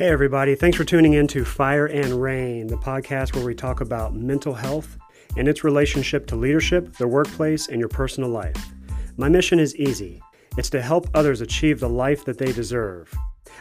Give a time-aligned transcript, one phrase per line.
[0.00, 0.54] Hey, everybody.
[0.54, 4.54] Thanks for tuning in to Fire and Rain, the podcast where we talk about mental
[4.54, 4.96] health
[5.36, 8.56] and its relationship to leadership, the workplace, and your personal life.
[9.18, 10.22] My mission is easy
[10.56, 13.14] it's to help others achieve the life that they deserve.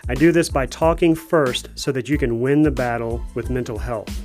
[0.08, 3.78] I do this by talking first so that you can win the battle with mental
[3.78, 4.22] health.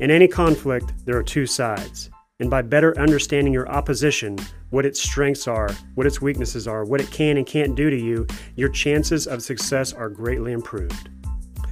[0.00, 2.10] In any conflict, there are two sides.
[2.40, 4.36] And by better understanding your opposition,
[4.68, 7.96] what its strengths are, what its weaknesses are, what it can and can't do to
[7.96, 11.08] you, your chances of success are greatly improved.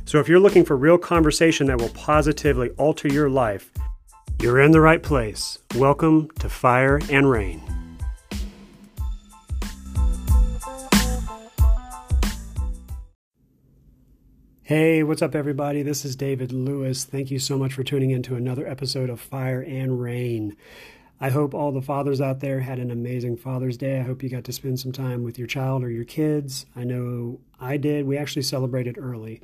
[0.07, 3.73] So if you're looking for real conversation that will positively alter your life,
[4.41, 5.59] you're in the right place.
[5.75, 7.61] Welcome to Fire and Rain.
[14.63, 15.83] Hey, what's up, everybody?
[15.83, 17.05] This is David Lewis.
[17.05, 20.57] Thank you so much for tuning in to another episode of Fire and Rain.
[21.21, 23.99] I hope all the fathers out there had an amazing Father's Day.
[23.99, 26.65] I hope you got to spend some time with your child or your kids.
[26.77, 28.07] I know I did.
[28.07, 29.43] We actually celebrated early.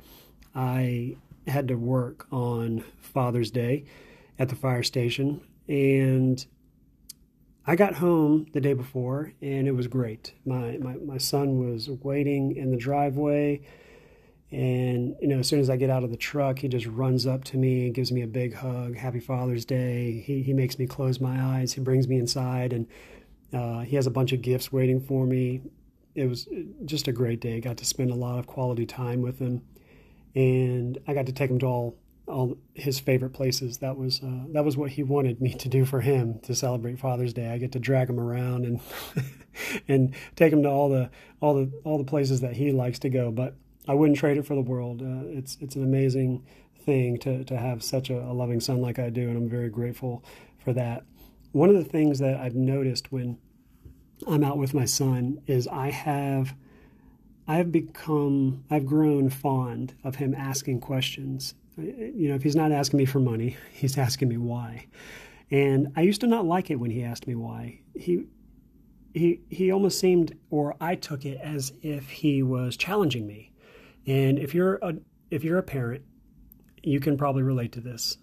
[0.55, 3.85] I had to work on Father's Day
[4.39, 6.45] at the fire station, and
[7.65, 10.33] I got home the day before, and it was great.
[10.45, 13.61] My, my, my son was waiting in the driveway
[14.53, 17.25] and, you know, as soon as I get out of the truck, he just runs
[17.25, 18.95] up to me and gives me a big hug.
[18.95, 20.23] Happy Father's Day.
[20.23, 21.73] He, he makes me close my eyes.
[21.73, 22.85] He brings me inside and
[23.51, 25.61] uh, he has a bunch of gifts waiting for me.
[26.13, 26.47] It was
[26.85, 27.59] just a great day.
[27.61, 29.63] Got to spend a lot of quality time with him.
[30.35, 33.79] And I got to take him to all all his favorite places.
[33.79, 36.99] That was uh, that was what he wanted me to do for him to celebrate
[36.99, 37.49] Father's Day.
[37.49, 38.79] I get to drag him around and
[39.87, 41.09] and take him to all the
[41.39, 43.31] all the all the places that he likes to go.
[43.31, 43.55] But
[43.87, 45.01] I wouldn't trade it for the world.
[45.01, 46.45] Uh, it's it's an amazing
[46.85, 49.69] thing to to have such a, a, loving son like I do, and I'm very
[49.69, 50.23] grateful
[50.57, 51.03] for that.
[51.51, 53.37] One of the things that I've noticed when
[54.27, 56.55] I'm out with my son is I have
[57.47, 61.55] I've become I've grown fond of him asking questions.
[61.77, 64.87] You know, if he's not asking me for money, he's asking me why.
[65.51, 67.81] And I used to not like it when he asked me why.
[67.95, 68.25] He
[69.13, 73.53] he he almost seemed or I took it as if he was challenging me
[74.05, 74.95] and if you're a
[75.31, 76.03] if you're a parent,
[76.83, 78.17] you can probably relate to this.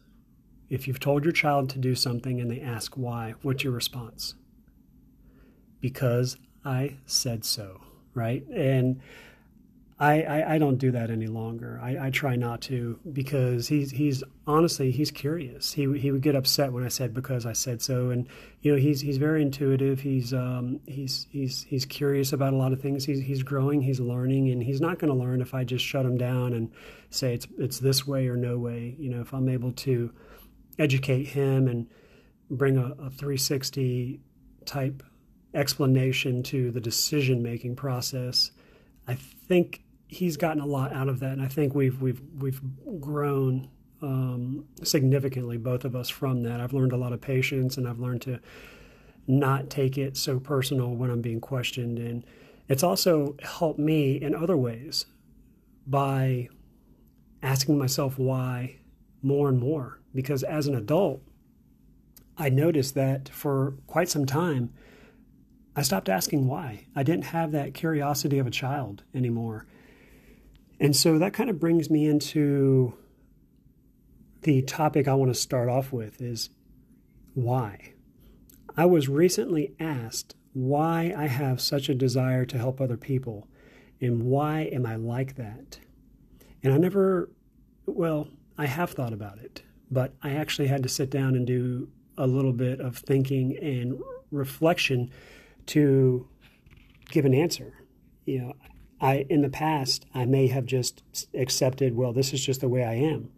[0.69, 4.35] If you've told your child to do something and they ask why, what's your response?
[5.81, 7.81] Because I said so,
[8.15, 8.47] right?
[8.49, 9.01] And
[10.01, 11.79] I, I, I, don't do that any longer.
[11.83, 15.75] I, I try not to because he's he's honestly he's curious.
[15.75, 18.27] He he would get upset when I said because I said so, and
[18.63, 20.01] you know he's he's very intuitive.
[20.01, 23.05] He's um he's he's he's curious about a lot of things.
[23.05, 23.83] He's he's growing.
[23.83, 26.73] He's learning, and he's not going to learn if I just shut him down and
[27.11, 28.97] say it's it's this way or no way.
[28.99, 30.15] You know, if I'm able to
[30.79, 31.87] educate him and
[32.51, 34.19] bring a, a 360
[34.65, 35.03] type
[35.55, 38.51] explanation to the decision making process,
[39.07, 42.61] I think he's gotten a lot out of that, and I think we've we've we've
[43.01, 43.69] grown
[44.03, 46.61] um, significantly, both of us, from that.
[46.61, 48.41] I've learned a lot of patience, and I've learned to
[49.27, 52.25] not take it so personal when I'm being questioned, and
[52.69, 55.07] it's also helped me in other ways
[55.87, 56.49] by
[57.43, 58.77] asking myself why
[59.23, 60.01] more and more.
[60.15, 61.23] Because as an adult,
[62.37, 64.73] I noticed that for quite some time,
[65.81, 66.85] I stopped asking why.
[66.95, 69.65] I didn't have that curiosity of a child anymore.
[70.79, 72.93] And so that kind of brings me into
[74.43, 76.51] the topic I want to start off with is
[77.33, 77.95] why.
[78.77, 83.49] I was recently asked why I have such a desire to help other people
[84.03, 85.79] and why am I like that?
[86.63, 87.31] And I never,
[87.87, 91.89] well, I have thought about it, but I actually had to sit down and do
[92.19, 93.99] a little bit of thinking and
[94.31, 95.11] reflection
[95.67, 96.29] to
[97.11, 97.75] give an answer.
[98.25, 98.53] You know,
[99.01, 101.03] I in the past I may have just
[101.35, 103.31] accepted, well, this is just the way I am.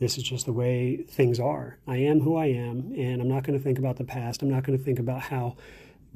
[0.00, 1.78] This is just the way things are.
[1.86, 4.42] I am who I am, and I'm not going to think about the past.
[4.42, 5.56] I'm not going to think about how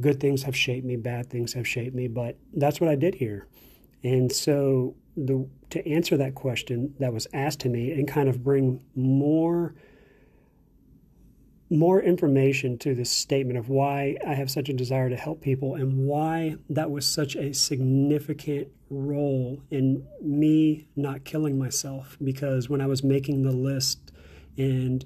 [0.00, 3.14] good things have shaped me, bad things have shaped me, but that's what I did
[3.16, 3.46] here.
[4.02, 8.42] And so the to answer that question that was asked to me and kind of
[8.42, 9.74] bring more
[11.70, 15.74] more information to this statement of why I have such a desire to help people
[15.74, 22.16] and why that was such a significant role in me not killing myself.
[22.22, 24.12] Because when I was making the list,
[24.56, 25.04] and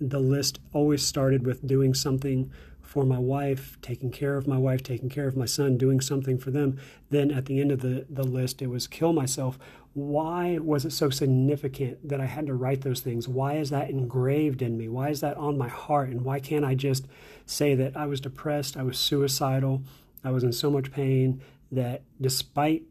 [0.00, 2.50] the list always started with doing something
[2.92, 6.36] for my wife, taking care of my wife, taking care of my son, doing something
[6.36, 6.78] for them.
[7.08, 9.58] Then at the end of the, the list, it was kill myself.
[9.94, 13.26] Why was it so significant that I had to write those things?
[13.26, 14.90] Why is that engraved in me?
[14.90, 16.10] Why is that on my heart?
[16.10, 17.06] And why can't I just
[17.46, 19.82] say that I was depressed, I was suicidal,
[20.22, 21.40] I was in so much pain
[21.70, 22.82] that despite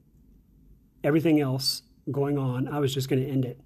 [1.03, 3.61] everything else going on, I was just going to end it.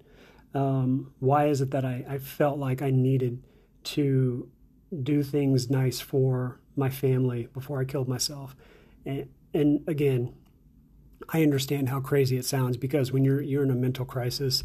[0.52, 3.42] Um, why is it that I, I felt like I needed
[3.84, 4.50] to
[5.02, 8.56] do things nice for my family before I killed myself?
[9.04, 10.34] And, and again,
[11.28, 14.62] I understand how crazy it sounds because when you're you're in a mental crisis,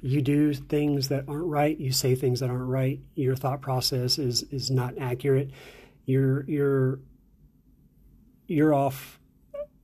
[0.00, 4.18] you do things that aren't right, you say things that aren't right, your thought process
[4.18, 5.50] is is not accurate.
[6.04, 7.00] You're you're
[8.46, 9.18] you're off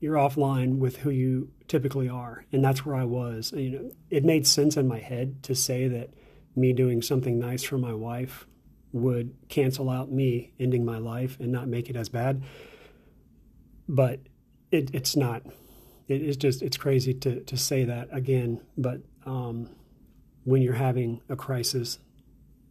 [0.01, 3.53] you're offline with who you typically are, and that's where I was.
[3.53, 6.11] You know, it made sense in my head to say that
[6.57, 8.47] me doing something nice for my wife
[8.93, 12.43] would cancel out me ending my life and not make it as bad.
[13.89, 14.21] But
[14.71, 15.43] it, it's not.
[16.09, 18.61] It is just it's crazy to to say that again.
[18.77, 19.71] But um,
[20.45, 21.99] when you're having a crisis,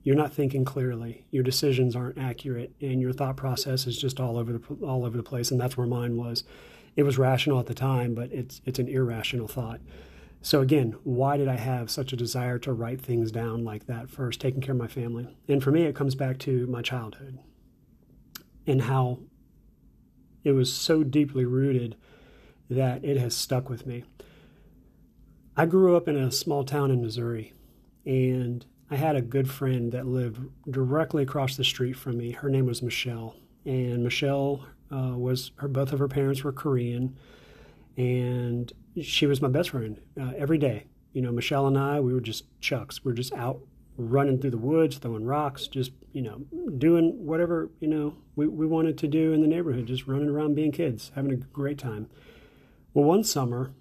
[0.03, 1.25] you're not thinking clearly.
[1.31, 5.17] Your decisions aren't accurate, and your thought process is just all over the all over
[5.17, 5.51] the place.
[5.51, 6.43] And that's where mine was.
[6.95, 9.81] It was rational at the time, but it's it's an irrational thought.
[10.47, 14.09] So again, why did I have such a desire to write things down like that
[14.09, 15.27] first, taking care of my family?
[15.49, 17.39] And for me, it comes back to my childhood
[18.65, 19.19] and how
[20.45, 21.97] it was so deeply rooted
[22.69, 24.05] that it has stuck with me.
[25.57, 27.51] I grew up in a small town in Missouri,
[28.05, 30.39] and I had a good friend that lived
[30.71, 32.31] directly across the street from me.
[32.31, 33.35] Her name was Michelle,
[33.65, 35.67] and Michelle uh, was her.
[35.67, 37.17] Both of her parents were Korean,
[37.97, 38.71] and
[39.01, 40.85] she was my best friend uh, every day.
[41.13, 43.03] You know, Michelle and I, we were just chucks.
[43.03, 43.61] We were just out
[43.97, 46.41] running through the woods, throwing rocks, just you know,
[46.77, 50.55] doing whatever you know we we wanted to do in the neighborhood, just running around,
[50.55, 52.09] being kids, having a great time.
[52.94, 53.71] Well, one summer,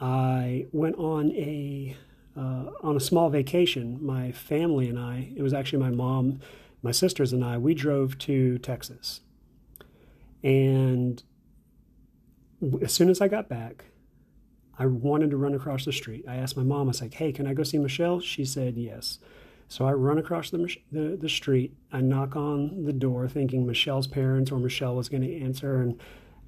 [0.00, 1.96] I went on a
[2.36, 3.98] uh, on a small vacation.
[4.04, 6.40] My family and I, it was actually my mom,
[6.82, 9.20] my sisters and I, we drove to Texas.
[10.42, 11.22] And
[12.82, 13.86] as soon as I got back,
[14.78, 16.24] I wanted to run across the street.
[16.28, 18.20] I asked my mom, I was like, hey, can I go see Michelle?
[18.20, 19.18] She said yes.
[19.68, 21.74] So I run across the, the, the street.
[21.90, 25.80] I knock on the door thinking Michelle's parents or Michelle was going to answer.
[25.80, 26.00] And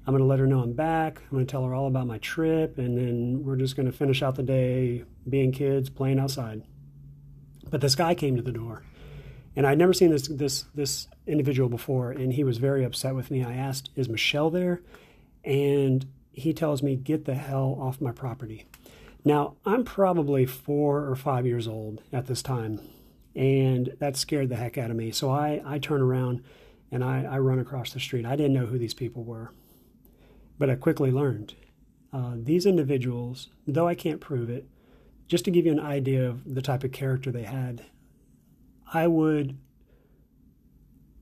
[0.09, 1.21] I'm going to let her know I'm back.
[1.23, 3.91] I'm going to tell her all about my trip, and then we're just going to
[3.91, 6.63] finish out the day being kids, playing outside.
[7.69, 8.81] But this guy came to the door,
[9.55, 13.29] and I'd never seen this this this individual before, and he was very upset with
[13.29, 13.43] me.
[13.43, 14.81] I asked, "Is Michelle there?"
[15.43, 16.07] And
[16.39, 18.65] he tells me, "Get the hell off my property."
[19.23, 22.81] Now I'm probably four or five years old at this time,
[23.35, 25.11] and that scared the heck out of me.
[25.11, 26.41] So I I turn around
[26.91, 28.25] and I, I run across the street.
[28.25, 29.51] I didn't know who these people were.
[30.57, 31.53] But I quickly learned
[32.11, 34.67] uh, these individuals, though I can't prove it,
[35.27, 37.85] just to give you an idea of the type of character they had,
[38.91, 39.57] I would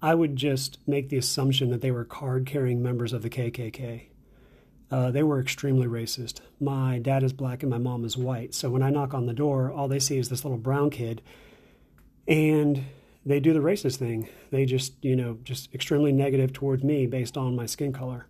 [0.02, 4.06] I would just make the assumption that they were card carrying members of the KKK.
[4.89, 6.39] Uh, they were extremely racist.
[6.60, 8.54] My dad is black and my mom is white.
[8.54, 11.22] So when I knock on the door, all they see is this little brown kid.
[12.28, 12.86] And
[13.25, 14.30] they do the racist thing.
[14.51, 18.28] They just, you know, just extremely negative towards me based on my skin color.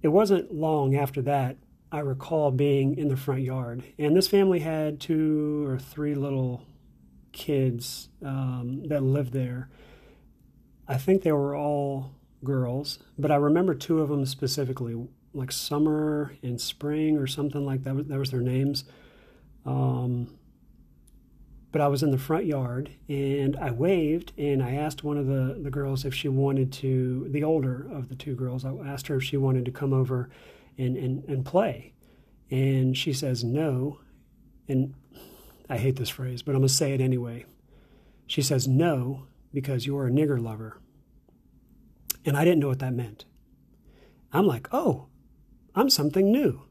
[0.00, 1.56] It wasn't long after that
[1.92, 6.62] I recall being in the front yard, and this family had two or three little
[7.32, 9.68] kids um, that lived there.
[10.88, 12.14] I think they were all
[12.44, 17.84] girls, but I remember two of them specifically, like Summer and Spring or something like
[17.84, 18.08] that.
[18.08, 18.84] That was their names.
[19.64, 20.38] Um,
[21.72, 25.26] but I was in the front yard and I waved and I asked one of
[25.26, 29.06] the, the girls if she wanted to, the older of the two girls, I asked
[29.06, 30.28] her if she wanted to come over
[30.76, 31.94] and, and, and play.
[32.50, 34.00] And she says no.
[34.68, 34.94] And
[35.70, 37.46] I hate this phrase, but I'm going to say it anyway.
[38.26, 39.24] She says no
[39.54, 40.78] because you're a nigger lover.
[42.24, 43.24] And I didn't know what that meant.
[44.32, 45.08] I'm like, oh,
[45.74, 46.62] I'm something new.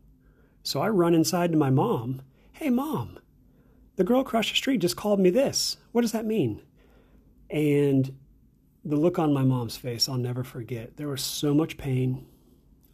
[0.63, 2.21] So I run inside to my mom.
[2.53, 3.19] Hey, mom,
[3.95, 5.77] the girl across the street just called me this.
[5.91, 6.61] What does that mean?
[7.49, 8.15] And
[8.85, 10.97] the look on my mom's face, I'll never forget.
[10.97, 12.25] There was so much pain,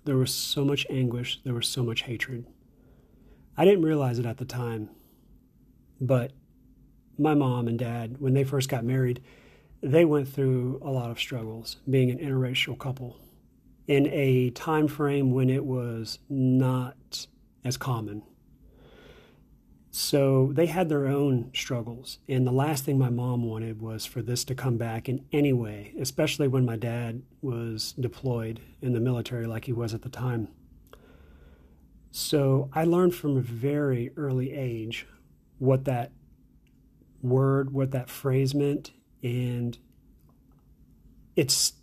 [0.06, 2.46] there was so much anguish, there was so much hatred.
[3.56, 4.90] I didn't realize it at the time,
[6.00, 6.32] but
[7.18, 9.22] my mom and dad, when they first got married,
[9.82, 13.18] they went through a lot of struggles being an interracial couple
[13.88, 17.28] in a time frame when it was not
[17.64, 18.24] as common
[20.00, 22.20] so they had their own struggles.
[22.30, 25.54] And the last thing my mom wanted was for this to come back in any
[25.54, 30.10] way, especially when my dad was deployed in the military like he was at the
[30.10, 30.50] time.
[32.12, 35.08] So I learned from a very early age
[35.58, 36.12] what that
[37.24, 38.92] word, what that phrase meant,
[39.24, 39.78] and
[41.36, 41.74] it's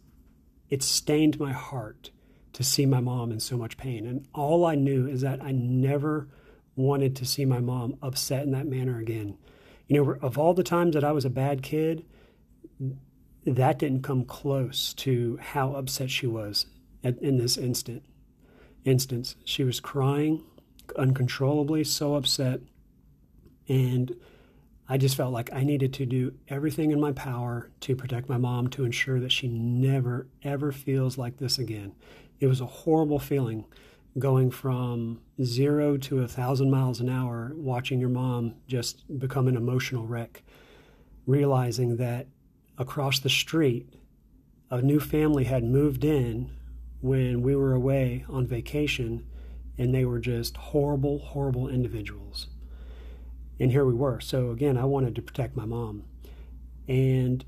[0.70, 2.10] it stained my heart
[2.52, 4.06] to see my mom in so much pain.
[4.06, 6.28] And all I knew is that I never
[6.76, 9.36] wanted to see my mom upset in that manner again.
[9.88, 12.04] You know, of all the times that I was a bad kid,
[13.44, 16.66] that didn't come close to how upset she was
[17.02, 18.02] at, in this instant.
[18.84, 20.42] Instance, she was crying
[20.96, 22.60] uncontrollably, so upset,
[23.68, 24.14] and
[24.86, 28.36] I just felt like I needed to do everything in my power to protect my
[28.36, 31.94] mom to ensure that she never ever feels like this again.
[32.38, 33.64] It was a horrible feeling
[34.18, 39.56] going from zero to a thousand miles an hour, watching your mom just become an
[39.56, 40.42] emotional wreck,
[41.26, 42.26] realizing that
[42.76, 43.88] across the street,
[44.70, 46.50] a new family had moved in
[47.00, 49.26] when we were away on vacation,
[49.78, 52.48] and they were just horrible, horrible individuals.
[53.60, 54.20] And here we were.
[54.20, 56.04] So, again, I wanted to protect my mom.
[56.88, 57.44] And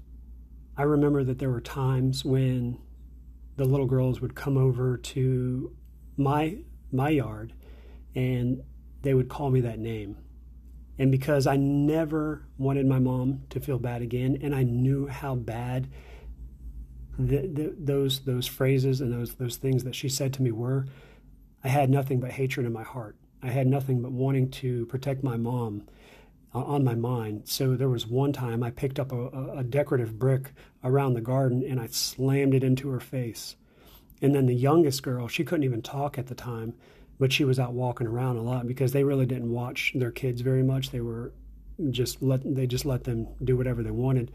[0.76, 2.78] I remember that there were times when
[3.56, 5.74] the little girls would come over to
[6.16, 6.58] my
[6.92, 7.52] my yard
[8.14, 8.62] and
[9.02, 10.16] they would call me that name
[10.98, 15.34] and because I never wanted my mom to feel bad again, and I knew how
[15.34, 15.88] bad
[17.18, 20.86] the, the, those those phrases and those those things that she said to me were,
[21.62, 23.16] I had nothing but hatred in my heart.
[23.42, 25.86] I had nothing but wanting to protect my mom
[26.54, 27.42] uh, on my mind.
[27.44, 30.52] So there was one time I picked up a, a decorative brick
[30.82, 33.56] around the garden and I slammed it into her face.
[34.22, 36.74] And then the youngest girl, she couldn't even talk at the time
[37.18, 40.40] but she was out walking around a lot because they really didn't watch their kids
[40.40, 40.90] very much.
[40.90, 41.32] They were
[41.90, 44.32] just let they just let them do whatever they wanted.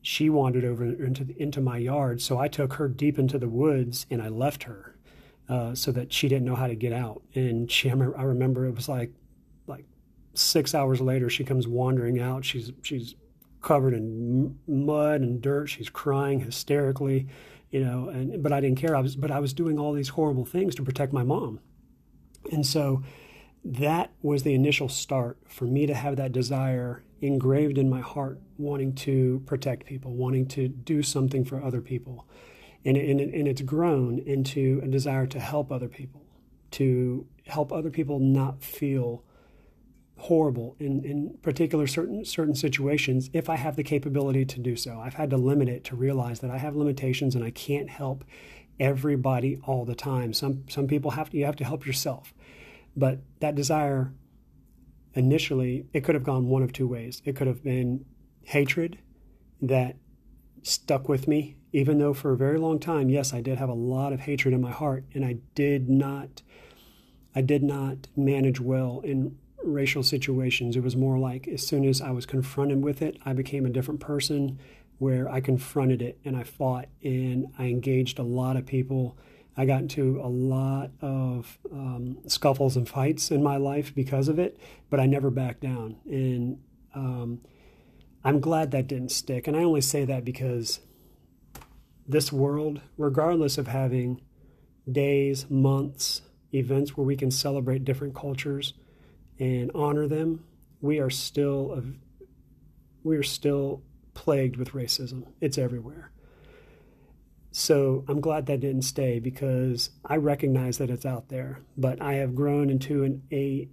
[0.00, 4.06] She wandered over into into my yard, so I took her deep into the woods
[4.10, 4.94] and I left her
[5.48, 7.22] uh, so that she didn't know how to get out.
[7.34, 9.12] And she, I remember it was like
[9.66, 9.84] like
[10.34, 12.44] six hours later, she comes wandering out.
[12.44, 13.14] She's she's
[13.60, 15.66] covered in mud and dirt.
[15.66, 17.28] She's crying hysterically,
[17.70, 18.08] you know.
[18.08, 18.94] And but I didn't care.
[18.94, 21.60] I was but I was doing all these horrible things to protect my mom
[22.50, 23.02] and so
[23.64, 28.40] that was the initial start for me to have that desire engraved in my heart,
[28.56, 32.26] wanting to protect people, wanting to do something for other people.
[32.84, 36.24] And, and, and it's grown into a desire to help other people,
[36.72, 39.24] to help other people not feel
[40.18, 45.00] horrible in, in particular certain certain situations if I have the capability to do so.
[45.00, 48.24] I've had to limit it to realize that I have limitations and I can't help
[48.80, 50.32] everybody all the time.
[50.32, 52.34] Some some people have to you have to help yourself.
[52.96, 54.12] But that desire,
[55.14, 57.22] initially, it could have gone one of two ways.
[57.24, 58.04] It could have been
[58.42, 58.98] hatred
[59.62, 59.96] that
[60.62, 63.74] stuck with me, even though for a very long time, yes, I did have a
[63.74, 66.42] lot of hatred in my heart, and I did not,
[67.34, 70.76] I did not manage well in racial situations.
[70.76, 73.70] It was more like as soon as I was confronted with it, I became a
[73.70, 74.58] different person
[74.98, 79.16] where I confronted it and I fought and I engaged a lot of people
[79.58, 84.38] I got into a lot of um, scuffles and fights in my life because of
[84.38, 84.56] it,
[84.88, 85.96] but I never backed down.
[86.04, 86.60] And
[86.94, 87.40] um,
[88.28, 89.46] I'm glad that didn't stick.
[89.46, 90.80] And I only say that because
[92.06, 94.20] this world, regardless of having
[94.90, 96.20] days, months,
[96.52, 98.74] events where we can celebrate different cultures
[99.38, 100.44] and honor them,
[100.82, 101.82] we are still
[103.02, 103.82] we are still
[104.12, 105.28] plagued with racism.
[105.40, 106.12] It's everywhere.
[107.50, 111.62] So I'm glad that didn't stay because I recognize that it's out there.
[111.78, 113.70] But I have grown into an a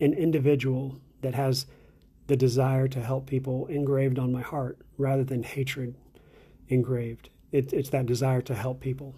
[0.00, 1.66] an individual that has
[2.26, 5.94] the desire to help people engraved on my heart rather than hatred
[6.68, 7.28] engraved.
[7.52, 9.14] It, it's that desire to help people.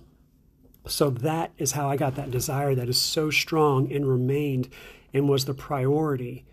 [0.87, 4.69] So that is how I got that desire that is so strong and remained
[5.13, 6.45] and was the priority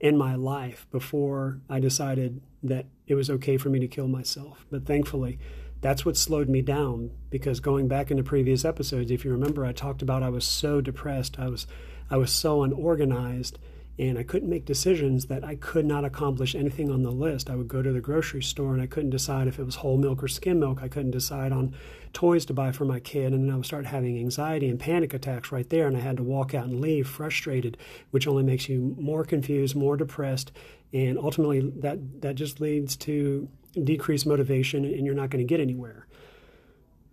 [0.00, 4.66] in my life before I decided that it was okay for me to kill myself.
[4.70, 5.38] But thankfully,
[5.82, 9.72] that's what slowed me down because going back into previous episodes if you remember i
[9.72, 11.66] talked about i was so depressed i was
[12.08, 13.58] i was so unorganized
[13.98, 17.54] and i couldn't make decisions that i could not accomplish anything on the list i
[17.54, 20.22] would go to the grocery store and i couldn't decide if it was whole milk
[20.22, 21.74] or skim milk i couldn't decide on
[22.12, 25.14] toys to buy for my kid and then i would start having anxiety and panic
[25.14, 27.76] attacks right there and i had to walk out and leave frustrated
[28.10, 30.52] which only makes you more confused more depressed
[30.92, 35.60] and ultimately that that just leads to decreased motivation and you're not going to get
[35.60, 36.06] anywhere.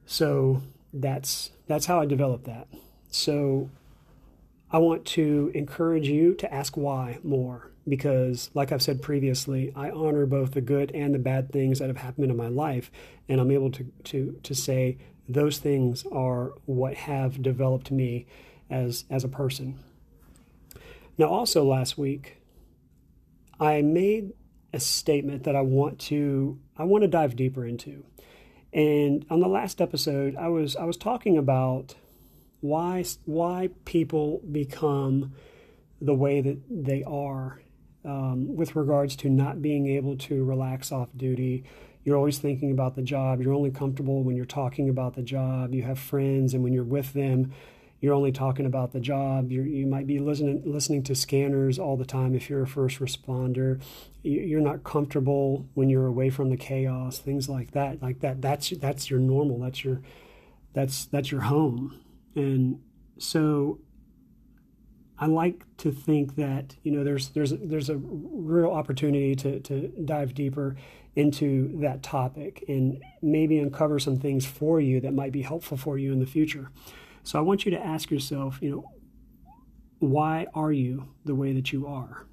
[0.06, 0.62] So
[0.94, 2.68] that's that's how I developed that.
[3.10, 3.70] So
[4.72, 9.90] I want to encourage you to ask why more because like I've said previously, I
[9.90, 12.92] honor both the good and the bad things that have happened in my life
[13.28, 14.98] and I'm able to to to say
[15.28, 18.28] those things are what have developed me
[18.70, 19.80] as as a person.
[21.18, 22.38] Now also last week
[23.60, 24.34] I made
[24.72, 28.06] a statement that I want to I want to dive deeper into.
[28.72, 31.96] And on the last episode, I was I was talking about
[32.62, 35.34] why why people become
[36.02, 37.62] the way that they are
[38.06, 41.64] um, with regards to not being able to relax off duty.
[42.04, 43.42] You're always thinking about the job.
[43.42, 45.74] You're only comfortable when you're talking about the job.
[45.74, 47.54] You have friends, and when you're with them,
[48.00, 49.52] you're only talking about the job.
[49.52, 53.00] You're, you might be listening listening to scanners all the time if you're a first
[53.00, 53.82] responder.
[54.24, 58.02] You're not comfortable when you're away from the chaos, things like that.
[58.02, 58.42] Like that.
[58.42, 59.60] That's that's your normal.
[59.60, 60.02] That's your
[60.74, 62.00] that's that's your home.
[62.36, 62.80] And
[63.18, 63.80] so
[65.18, 69.90] I like to think that you know there's there's there's a real opportunity to to
[70.06, 70.78] dive deeper
[71.16, 75.98] into that topic and maybe uncover some things for you that might be helpful for
[75.98, 76.72] you in the future.
[77.24, 78.86] So I want you to ask yourself, you know,
[80.00, 82.26] why are you the way that you are?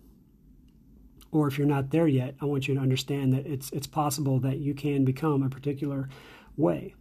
[1.32, 4.38] Or if you're not there yet, I want you to understand that it's it's possible
[4.40, 6.08] that you can become a particular
[6.56, 6.94] way.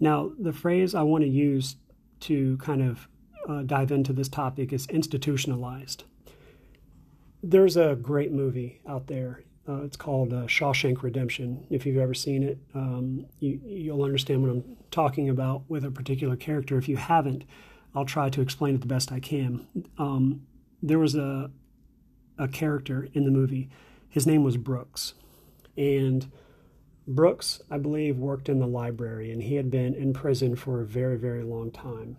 [0.00, 1.76] Now, the phrase I want to use
[2.20, 3.08] to kind of
[3.48, 6.04] uh, dive into this topic is institutionalized.
[7.42, 9.44] There's a great movie out there.
[9.68, 11.66] Uh, it's called uh, Shawshank Redemption.
[11.70, 15.90] If you've ever seen it, um, you, you'll understand what I'm talking about with a
[15.90, 16.78] particular character.
[16.78, 17.44] If you haven't,
[17.94, 19.66] I'll try to explain it the best I can.
[19.98, 20.46] Um,
[20.82, 21.50] there was a
[22.38, 23.68] a character in the movie.
[24.08, 25.14] His name was Brooks,
[25.76, 26.30] and
[27.08, 30.86] Brooks, I believe, worked in the library, and he had been in prison for a
[30.86, 32.18] very, very long time.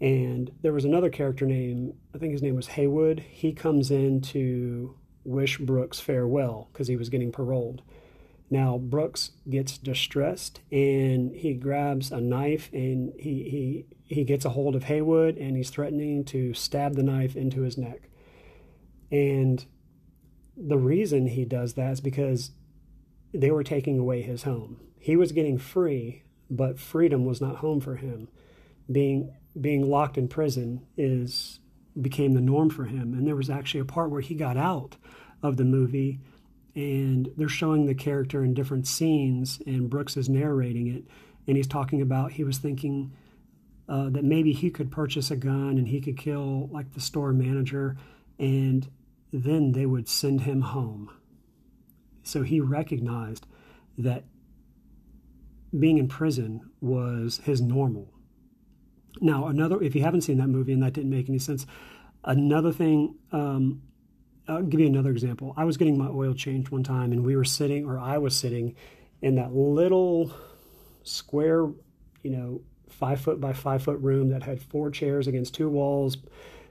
[0.00, 3.20] And there was another character named, I think his name was Haywood.
[3.20, 7.82] He comes in to wish Brooks farewell because he was getting paroled.
[8.50, 14.50] Now Brooks gets distressed and he grabs a knife and he, he, he gets a
[14.50, 18.08] hold of Haywood and he's threatening to stab the knife into his neck.
[19.12, 19.64] And
[20.56, 22.52] the reason he does that is because
[23.32, 24.80] they were taking away his home.
[24.98, 28.28] He was getting free, but freedom was not home for him.
[28.90, 31.60] Being being locked in prison is
[32.00, 33.12] became the norm for him.
[33.14, 34.96] And there was actually a part where he got out
[35.42, 36.20] of the movie
[36.74, 41.04] and they're showing the character in different scenes and Brooks is narrating it
[41.46, 43.12] and he's talking about he was thinking
[43.88, 47.32] uh, that maybe he could purchase a gun and he could kill like the store
[47.32, 47.96] manager
[48.38, 48.88] and
[49.32, 51.10] then they would send him home.
[52.28, 53.46] So he recognized
[53.96, 54.24] that
[55.78, 58.12] being in prison was his normal
[59.20, 61.66] now, another, if you haven't seen that movie and that didn't make any sense,
[62.24, 63.82] another thing, um,
[64.46, 65.54] I'll give you another example.
[65.56, 68.34] I was getting my oil changed one time, and we were sitting, or I was
[68.34, 68.74] sitting,
[69.20, 70.32] in that little
[71.02, 71.66] square,
[72.22, 76.16] you know, five foot by five foot room that had four chairs against two walls,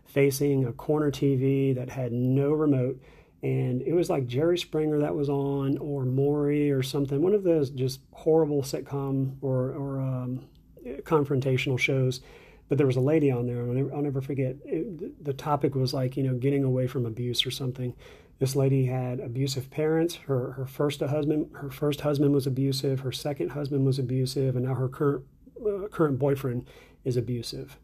[0.05, 2.99] facing a corner TV that had no remote.
[3.43, 7.21] And it was like Jerry Springer that was on, or Maury, or something.
[7.21, 10.45] One of those just horrible sitcom or or um,
[11.03, 12.21] confrontational shows.
[12.69, 14.57] But there was a lady on there, and I'll never, forget.
[14.65, 17.93] It, the topic was like, you know, getting away from abuse or something.
[18.39, 20.15] This lady had abusive parents.
[20.15, 23.01] Her her first husband her first husband was abusive.
[23.01, 25.23] Her second husband was abusive, and now her current
[25.65, 26.67] uh, current boyfriend
[27.05, 27.77] is abusive.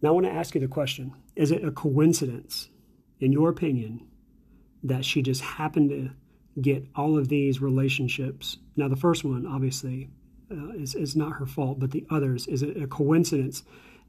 [0.00, 2.70] Now I want to ask you the question: Is it a coincidence,
[3.20, 4.06] in your opinion,
[4.82, 6.10] that she just happened to
[6.60, 8.58] get all of these relationships?
[8.76, 10.10] Now the first one, obviously,
[10.50, 13.62] uh, is, is not her fault, but the others, is it a coincidence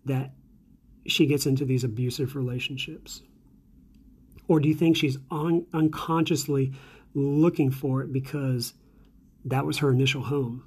[0.05, 0.33] that
[1.05, 3.21] she gets into these abusive relationships?
[4.47, 6.73] Or do you think she's un- unconsciously
[7.13, 8.73] looking for it because
[9.45, 10.63] that was her initial home?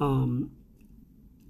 [0.00, 0.52] Um,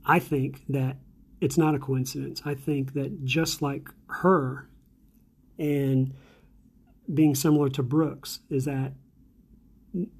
[0.05, 0.97] I think that
[1.41, 2.43] it's not a coincidence.
[2.45, 4.69] I think that just like her
[5.59, 6.15] and
[7.13, 8.93] being similar to Brooks, is that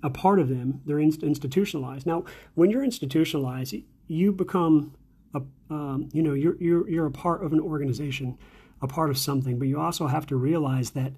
[0.03, 2.07] a part of them, they're institutionalized.
[2.07, 2.25] Now,
[2.55, 3.75] when you're institutionalized,
[4.07, 4.95] you become
[5.35, 8.39] a, um, you know, you're, you're, you're a part of an organization,
[8.81, 11.13] a part of something, but you also have to realize that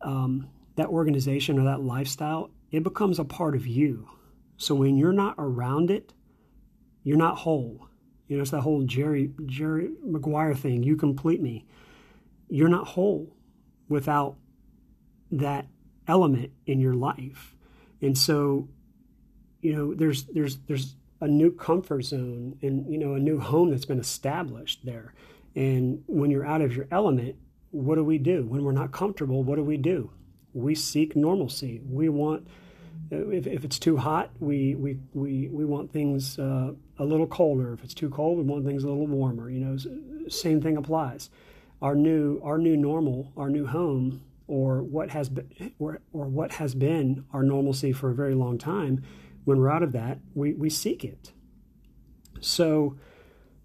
[0.00, 4.08] um, that organization or that lifestyle, it becomes a part of you.
[4.56, 6.14] So when you're not around it,
[7.02, 7.88] you're not whole.
[8.28, 10.82] You know, it's that whole Jerry Jerry Maguire thing.
[10.82, 11.66] You complete me.
[12.48, 13.34] You're not whole
[13.88, 14.36] without
[15.30, 15.66] that
[16.06, 17.54] element in your life.
[18.00, 18.68] And so,
[19.60, 23.70] you know, there's there's there's a new comfort zone and you know a new home
[23.70, 25.14] that's been established there.
[25.54, 27.36] And when you're out of your element,
[27.70, 28.44] what do we do?
[28.44, 30.10] When we're not comfortable, what do we do?
[30.52, 31.80] We seek normalcy.
[31.84, 32.46] We want
[33.10, 37.72] if, if it's too hot, we we we, we want things uh, a little colder.
[37.72, 39.50] If it's too cold, we want things a little warmer.
[39.50, 41.30] You know, same thing applies.
[41.80, 46.52] Our new our new normal, our new home or what has been or, or what
[46.52, 49.04] has been our normalcy for a very long time
[49.48, 51.32] when we're out of that, we, we seek it.
[52.40, 52.98] So,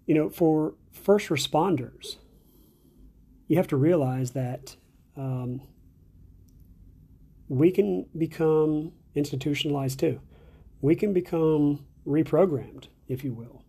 [0.06, 2.16] you know, for first responders,
[3.48, 4.76] you have to realize that
[5.14, 5.60] um,
[7.48, 10.20] we can become institutionalized too.
[10.80, 13.62] We can become reprogrammed, if you will.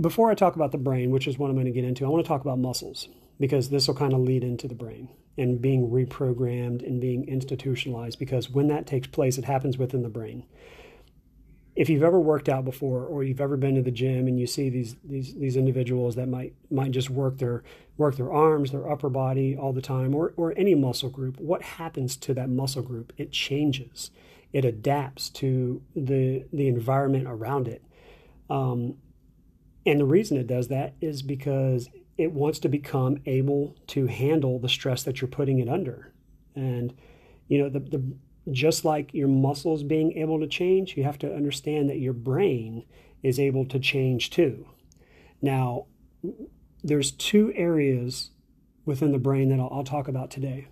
[0.00, 2.08] Before I talk about the brain, which is what I'm going to get into, I
[2.08, 5.60] want to talk about muscles because this will kind of lead into the brain and
[5.60, 10.44] being reprogrammed and being institutionalized because when that takes place, it happens within the brain
[11.78, 14.48] if you've ever worked out before or you've ever been to the gym and you
[14.48, 17.62] see these these these individuals that might might just work their
[17.96, 21.62] work their arms, their upper body all the time or or any muscle group, what
[21.62, 23.12] happens to that muscle group?
[23.16, 24.10] It changes.
[24.52, 27.84] It adapts to the the environment around it.
[28.50, 28.96] Um,
[29.86, 34.58] and the reason it does that is because it wants to become able to handle
[34.58, 36.12] the stress that you're putting it under.
[36.54, 36.94] And
[37.46, 38.02] you know the the
[38.50, 42.84] just like your muscles being able to change, you have to understand that your brain
[43.22, 44.66] is able to change too.
[45.42, 45.86] Now,
[46.82, 48.30] there's two areas
[48.84, 50.68] within the brain that I'll, I'll, talk about today.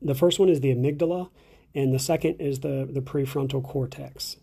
[0.00, 1.30] The first one is the amygdala,
[1.74, 4.36] and the second is the, the prefrontal cortex.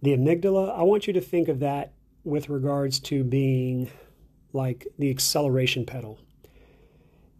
[0.00, 1.92] The amygdala, I want you to think of that
[2.24, 3.90] with regards to being
[4.52, 6.18] like the acceleration pedal.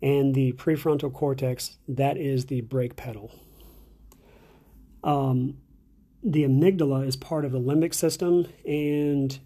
[0.01, 3.31] And the prefrontal cortex, that is the brake pedal.
[5.05, 5.59] Um,
[6.23, 9.39] the amygdala is part of the limbic system, and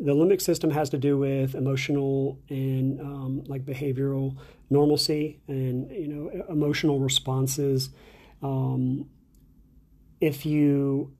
[0.00, 4.36] the limbic system has to do with emotional and um, like behavioral
[4.70, 7.90] normalcy and you know emotional responses.
[8.42, 9.08] Um,
[10.20, 11.12] if you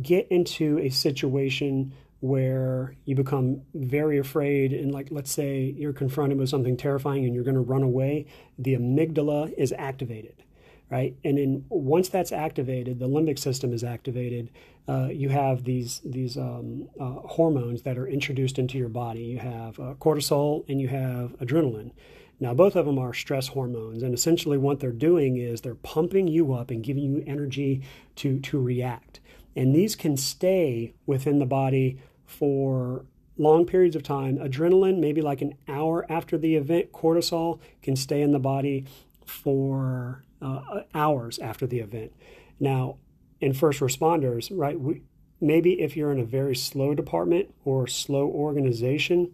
[0.00, 6.38] get into a situation where you become very afraid and like let's say you're confronted
[6.38, 8.26] with something terrifying and you're going to run away
[8.58, 10.44] the amygdala is activated
[10.90, 11.16] right?
[11.24, 14.50] And then once that's activated, the limbic system is activated.
[14.88, 19.22] Uh, you have these these um, uh, hormones that are introduced into your body.
[19.22, 21.92] You have uh, cortisol and you have adrenaline.
[22.40, 26.26] Now, both of them are stress hormones, and essentially what they're doing is they're pumping
[26.26, 27.82] you up and giving you energy
[28.16, 29.20] to to react.
[29.54, 33.04] And these can stay within the body for
[33.36, 34.38] long periods of time.
[34.38, 36.92] Adrenaline, maybe like an hour after the event.
[36.92, 38.86] Cortisol can stay in the body
[39.26, 42.12] for uh, hours after the event.
[42.58, 42.96] Now,
[43.40, 45.02] in first responders, right, we,
[45.40, 49.32] maybe if you're in a very slow department or slow organization,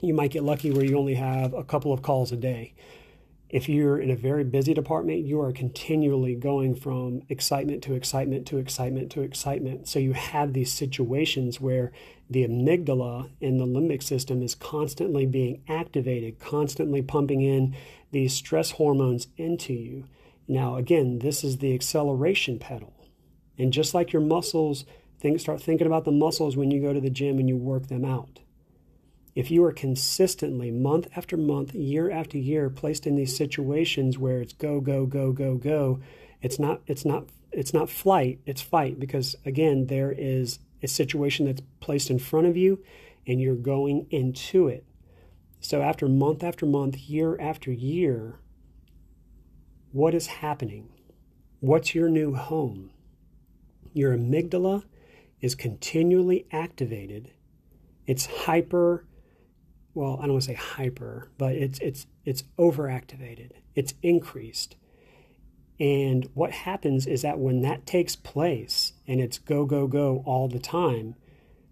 [0.00, 2.74] you might get lucky where you only have a couple of calls a day.
[3.52, 8.46] If you're in a very busy department, you are continually going from excitement to excitement
[8.46, 9.86] to excitement to excitement.
[9.86, 11.92] So you have these situations where
[12.30, 17.76] the amygdala in the limbic system is constantly being activated, constantly pumping in
[18.10, 20.06] these stress hormones into you.
[20.48, 22.94] Now, again, this is the acceleration pedal.
[23.58, 24.86] And just like your muscles,
[25.20, 27.88] think, start thinking about the muscles when you go to the gym and you work
[27.88, 28.38] them out.
[29.34, 34.40] If you are consistently, month after month, year after year, placed in these situations where
[34.40, 36.00] it's go, go, go, go, go,
[36.42, 39.00] it's not, it's not, it's not flight, it's fight.
[39.00, 42.82] Because again, there is a situation that's placed in front of you
[43.26, 44.84] and you're going into it.
[45.60, 48.40] So after month after month, year after year,
[49.92, 50.88] what is happening?
[51.60, 52.90] What's your new home?
[53.94, 54.82] Your amygdala
[55.40, 57.30] is continually activated.
[58.06, 59.04] It's hyper,
[59.94, 63.52] well, I don't want to say hyper, but it's it's it's overactivated.
[63.74, 64.76] It's increased.
[65.80, 70.48] And what happens is that when that takes place and it's go go go all
[70.48, 71.16] the time,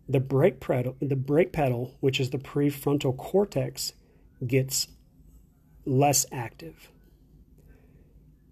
[0.08, 3.92] the brake pedal, the brake pedal, which is the prefrontal cortex,
[4.46, 4.88] gets
[5.86, 6.90] less active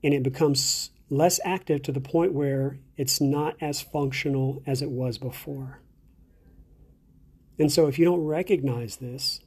[0.02, 4.90] and it becomes less active to the point where it's not as functional as it
[4.90, 5.81] was before.
[7.59, 9.40] And so, if you don't recognize this,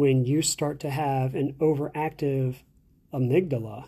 [0.00, 2.54] when you start to have an overactive
[3.12, 3.86] amygdala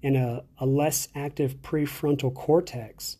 [0.00, 3.16] and a, a less active prefrontal cortex,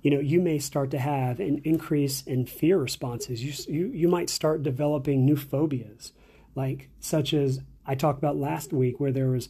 [0.00, 3.42] you know, you may start to have an increase in fear responses.
[3.42, 6.12] You, you, you might start developing new phobias,
[6.54, 9.48] like such as I talked about last week, where there was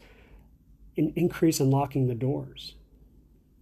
[0.96, 2.76] an increase in locking the doors.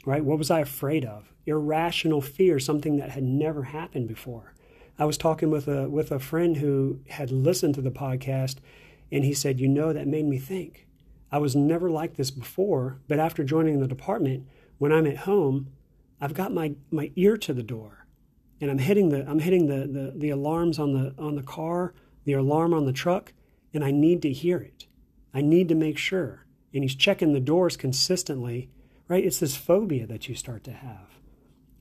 [0.07, 0.25] Right?
[0.25, 1.33] What was I afraid of?
[1.45, 4.55] Irrational fear, something that had never happened before.
[4.99, 8.57] I was talking with a with a friend who had listened to the podcast
[9.11, 10.87] and he said, "You know that made me think.
[11.31, 14.47] I was never like this before, but after joining the department,
[14.79, 15.69] when I'm at home,
[16.21, 18.07] I've got my my ear to the door
[18.61, 21.95] and I'm hitting the I'm hitting the the, the alarms on the on the car,
[22.25, 23.33] the alarm on the truck,
[23.73, 24.87] and I need to hear it.
[25.35, 28.71] I need to make sure and he's checking the doors consistently
[29.13, 29.27] right?
[29.27, 31.19] It's this phobia that you start to have.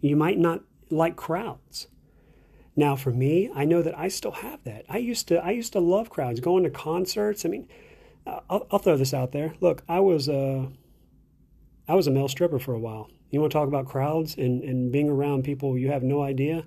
[0.01, 1.87] You might not like crowds.
[2.75, 4.85] Now, for me, I know that I still have that.
[4.87, 7.45] I used to, I used to love crowds, going to concerts.
[7.45, 7.67] I mean,
[8.25, 9.53] uh, I'll, I'll throw this out there.
[9.59, 10.71] Look, I was a,
[11.87, 13.09] I was a male stripper for a while.
[13.29, 16.65] You want to talk about crowds and, and being around people you have no idea,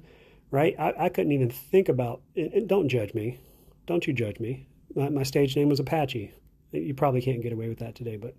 [0.50, 0.74] right?
[0.78, 2.22] I, I couldn't even think about.
[2.36, 3.38] And don't judge me,
[3.86, 4.66] don't you judge me.
[4.94, 6.32] My, my stage name was Apache.
[6.72, 8.34] You probably can't get away with that today, but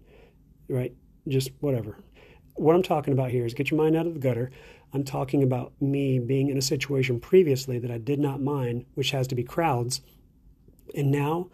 [0.69, 0.93] right,
[1.27, 1.97] just whatever.
[2.55, 4.51] What I'm talking about here is get your mind out of the gutter.
[4.93, 9.11] I'm talking about me being in a situation previously that I did not mind, which
[9.11, 10.01] has to be crowds.
[10.95, 11.49] And now,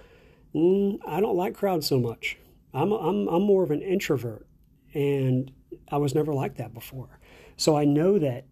[0.54, 2.38] mm, I don't like crowds so much.
[2.74, 4.48] I'm, I'm, I'm more of an introvert,
[4.94, 5.52] and
[5.90, 7.20] I was never like that before.
[7.58, 8.46] So I know that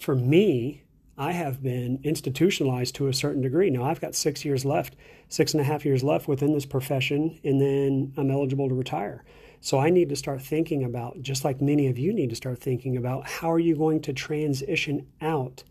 [0.00, 0.82] for me,
[1.18, 3.70] I have been institutionalized to a certain degree.
[3.70, 4.96] Now I've got six years left,
[5.28, 9.24] six and a half years left within this profession, and then I'm eligible to retire.
[9.66, 12.60] So I need to start thinking about, just like many of you need to start
[12.60, 15.64] thinking about, how are you going to transition out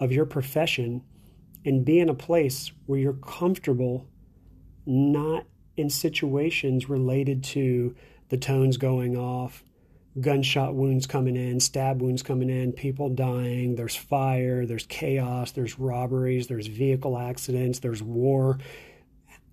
[0.00, 1.04] of your profession
[1.64, 4.08] and be in a place where you're comfortable,
[4.84, 7.94] not in situations related to
[8.30, 9.62] the tones going off,
[10.20, 15.78] gunshot wounds coming in, stab wounds coming in, people dying, there's fire, there's chaos, there's
[15.78, 18.58] robberies, there's vehicle accidents, there's war.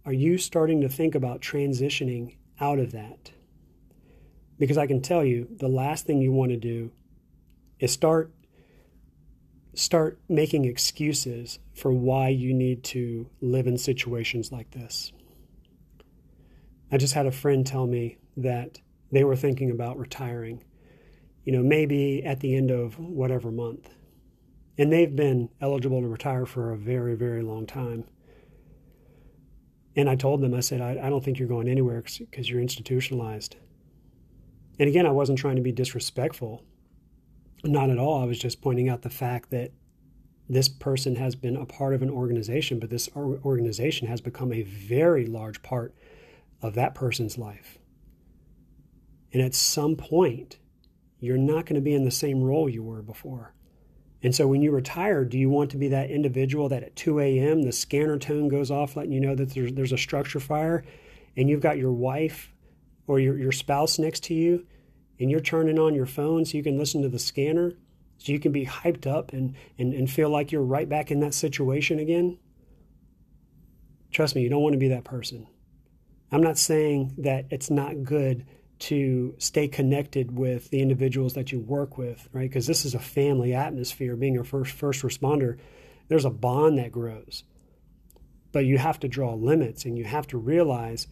[0.04, 3.34] Are you starting to think about transitioning out of that?
[4.58, 6.91] Because I can tell you, the last thing you want to do
[7.80, 8.32] is start
[9.74, 15.12] start making excuses for why you need to live in situations like this.
[16.91, 18.80] I just had a friend tell me that
[19.12, 20.63] they were thinking about retiring,
[21.43, 23.89] you know, maybe at the end of whatever month.
[24.80, 28.06] And they've been eligible to retire for a very, very long time.
[29.96, 32.62] And I told them, I said, I, I don't think you're going anywhere because you're
[32.62, 33.58] institutionalized.
[34.80, 36.63] And again, I wasn't trying to be disrespectful.
[37.63, 38.22] Not at all.
[38.22, 39.72] I was just pointing out the fact that
[40.50, 44.62] this person has been a part of an organization, but this organization has become a
[44.62, 45.94] very large part
[46.62, 47.78] of that person's life.
[49.34, 50.58] And at some point,
[51.20, 53.54] you're not going to be in the same role you were before.
[54.24, 57.20] And so when you retire, do you want to be that individual that at 2
[57.20, 57.63] a.m.
[57.63, 60.84] the scanner tone goes off, letting you know that there's, there's a structure fire,
[61.36, 62.52] and you've got your wife
[63.08, 64.65] or your, your spouse next to you,
[65.20, 67.74] and you're turning on your phone so you can listen to the scanner,
[68.17, 71.22] so you can be hyped up and, and, and feel like you're right back in
[71.22, 72.38] that situation again?
[74.12, 75.48] Trust me, you don't want to be that person.
[76.32, 78.46] I'm not saying that it's not good
[78.80, 82.50] to stay connected with the individuals that you work with, right?
[82.50, 84.15] Because this is a family atmosphere.
[84.15, 85.58] Being a first first responder,
[86.10, 87.43] there's a bond that grows,
[88.52, 91.08] but you have to draw limits, and you have to realize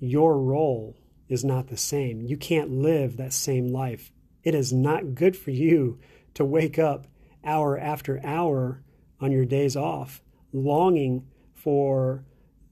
[0.00, 0.96] your role
[1.28, 2.20] is not the same.
[2.20, 4.10] You can't live that same life.
[4.42, 5.98] It is not good for you
[6.34, 7.06] to wake up
[7.44, 8.82] hour after hour
[9.20, 12.24] on your days off, longing for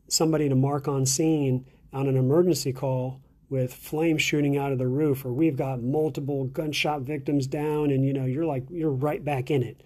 [0.08, 4.86] somebody to mark on scene on an emergency call with flames shooting out of the
[4.86, 9.24] roof or we've got multiple gunshot victims down and you know you're like you're right
[9.24, 9.82] back in it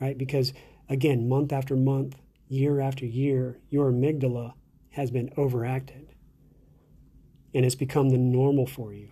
[0.00, 0.52] right because
[0.88, 2.16] again month after month
[2.48, 4.52] year after year your amygdala
[4.90, 6.07] has been overacted
[7.58, 9.08] and it's become the normal for you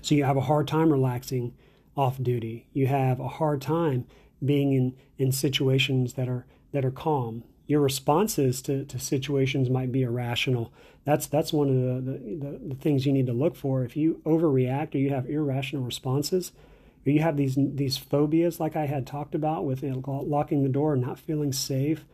[0.00, 1.52] so you have a hard time relaxing
[1.96, 4.06] off duty you have a hard time
[4.44, 9.92] being in in situations that are that are calm your responses to, to situations might
[9.92, 10.72] be irrational.
[11.04, 13.82] That's that's one of the, the, the, things you need to look for.
[13.82, 16.52] If you overreact or you have irrational responses,
[17.06, 20.92] or you have these these phobias like I had talked about with locking the door
[20.92, 22.04] and not feeling safe,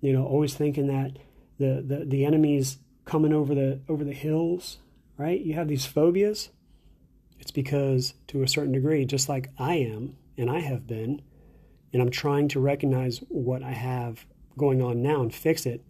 [0.00, 1.18] you know, always thinking that
[1.58, 2.78] the, the, the enemy's
[3.08, 4.78] coming over the over the hills,
[5.16, 5.40] right?
[5.40, 6.50] You have these phobias.
[7.40, 11.22] It's because to a certain degree, just like I am and I have been,
[11.92, 14.26] and I'm trying to recognize what I have
[14.58, 15.84] going on now and fix it,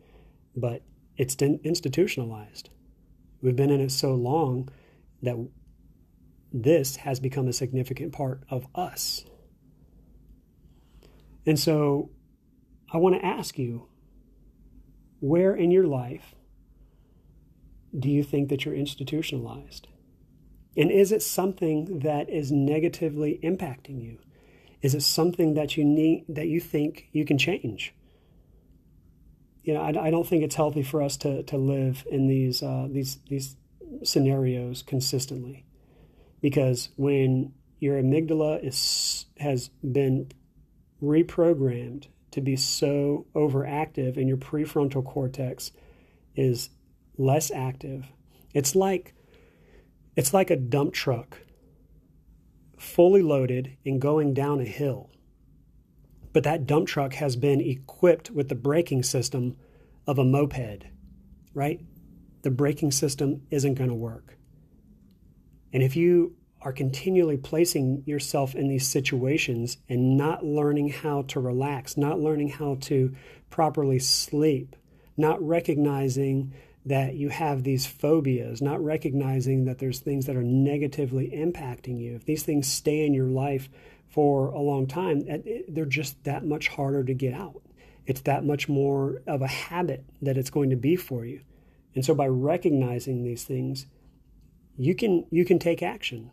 [0.54, 0.82] but
[1.16, 2.70] it's institutionalized.
[3.42, 4.68] We've been in it so long
[5.22, 5.36] that
[6.52, 9.24] this has become a significant part of us.
[11.46, 12.10] And so
[12.92, 13.88] I want to ask you
[15.20, 16.34] where in your life
[17.98, 19.88] do you think that you're institutionalized?
[20.76, 24.18] And is it something that is negatively impacting you?
[24.80, 27.94] Is it something that you need that you think you can change?
[29.68, 32.62] you know, I, I, don't think it's healthy for us to to live in these
[32.62, 33.54] uh, these these
[34.02, 35.66] scenarios consistently,
[36.40, 40.32] because when your amygdala is has been
[41.02, 45.70] reprogrammed to be so overactive and your prefrontal cortex
[46.34, 46.70] is
[47.18, 48.06] less active,
[48.54, 49.14] it's like
[50.16, 51.38] it's like a dump truck
[52.76, 55.10] fully loaded and going down a hill.
[56.32, 59.56] But that dump truck has been equipped with the braking system
[60.06, 60.84] of a moped,
[61.54, 61.80] right?
[62.42, 64.38] The braking system isn't going to work.
[65.72, 71.40] And if you are continually placing yourself in these situations and not learning how to
[71.40, 73.14] relax, not learning how to
[73.50, 74.74] properly sleep,
[75.16, 76.52] not recognizing
[76.88, 82.14] that you have these phobias, not recognizing that there's things that are negatively impacting you.
[82.14, 83.68] If these things stay in your life
[84.08, 85.22] for a long time,
[85.68, 87.62] they're just that much harder to get out.
[88.06, 91.42] It's that much more of a habit that it's going to be for you.
[91.94, 93.86] And so by recognizing these things,
[94.76, 96.30] you can you can take action.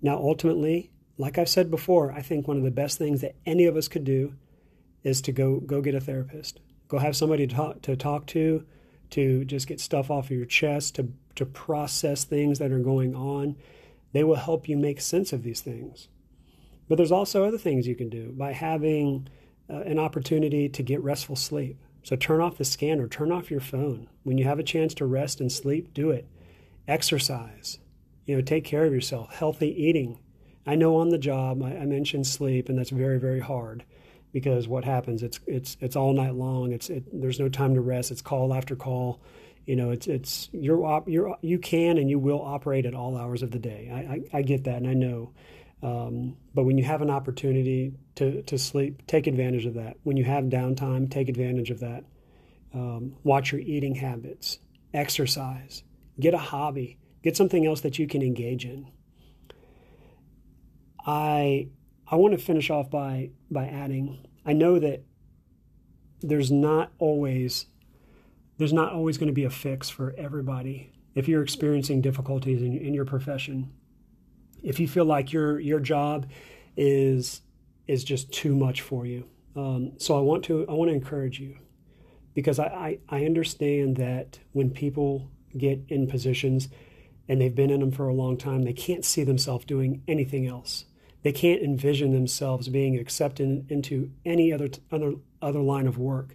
[0.00, 3.66] Now ultimately, like I've said before, I think one of the best things that any
[3.66, 4.34] of us could do
[5.04, 6.58] is to go go get a therapist.
[6.88, 8.64] Go have somebody to talk to talk to,
[9.12, 13.14] to just get stuff off of your chest, to to process things that are going
[13.14, 13.56] on.
[14.12, 16.08] They will help you make sense of these things.
[16.88, 19.28] But there's also other things you can do by having
[19.70, 21.78] uh, an opportunity to get restful sleep.
[22.02, 24.08] So turn off the scanner, turn off your phone.
[24.24, 26.28] When you have a chance to rest and sleep, do it.
[26.86, 27.78] Exercise.
[28.26, 29.32] You know, take care of yourself.
[29.32, 30.18] Healthy eating.
[30.66, 33.84] I know on the job I, I mentioned sleep, and that's very, very hard
[34.32, 35.22] because what happens?
[35.22, 36.72] It's it's it's all night long.
[36.72, 38.10] It's it, there's no time to rest.
[38.10, 39.20] It's call after call.
[39.66, 43.16] You know, it's it's you're op, you're you can and you will operate at all
[43.16, 43.90] hours of the day.
[43.92, 45.32] I I, I get that, and I know.
[45.82, 49.96] Um, but when you have an opportunity to, to sleep, take advantage of that.
[50.04, 52.04] When you have downtime, take advantage of that.
[52.72, 54.58] Um, watch your eating habits,
[54.94, 55.82] exercise,
[56.20, 58.90] get a hobby, get something else that you can engage in.
[61.04, 61.68] I
[62.08, 64.26] I want to finish off by by adding.
[64.44, 65.04] I know that
[66.20, 67.66] there's not always
[68.58, 72.76] there's not always going to be a fix for everybody if you're experiencing difficulties in,
[72.76, 73.72] in your profession
[74.62, 76.26] if you feel like your your job
[76.76, 77.42] is
[77.86, 79.24] is just too much for you.
[79.56, 81.58] Um, so I want to I want to encourage you
[82.34, 86.68] because I, I, I understand that when people get in positions
[87.28, 90.46] and they've been in them for a long time, they can't see themselves doing anything
[90.46, 90.86] else.
[91.22, 96.34] They can't envision themselves being accepted into any other other other line of work.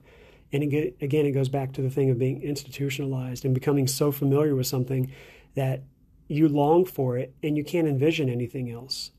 [0.52, 4.56] And again, it goes back to the thing of being institutionalized and becoming so familiar
[4.56, 5.12] with something
[5.56, 5.84] that
[6.30, 9.12] you long for it and you can't envision anything else.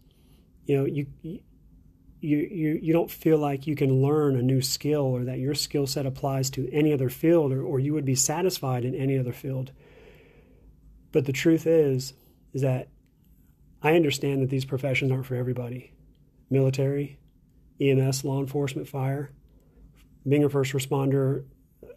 [0.64, 5.02] You know, you you you you don't feel like you can learn a new skill
[5.02, 8.14] or that your skill set applies to any other field or, or you would be
[8.14, 9.72] satisfied in any other field.
[11.12, 12.14] But the truth is
[12.54, 12.88] is that
[13.82, 15.92] I understand that these professions aren't for everybody.
[16.50, 17.18] Military,
[17.80, 19.30] EMS, law enforcement, fire,
[20.26, 21.44] being a first responder,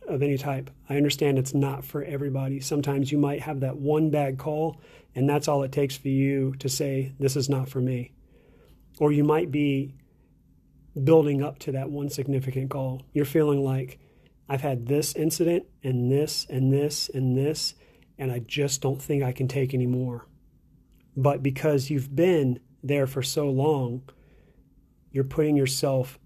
[0.08, 0.70] of any type.
[0.90, 2.60] I understand it's not for everybody.
[2.60, 4.82] Sometimes you might have that one bad call,
[5.16, 8.12] and that's all it takes for you to say, This is not for me.
[9.00, 9.96] Or you might be
[11.02, 13.04] building up to that one significant call.
[13.14, 14.00] You're feeling like,
[14.50, 17.74] I've had this incident, and this, and this, and this,
[18.18, 20.28] and I just don't think I can take any more.
[21.16, 24.04] But because you've been there for so long,
[25.12, 26.18] you're putting yourself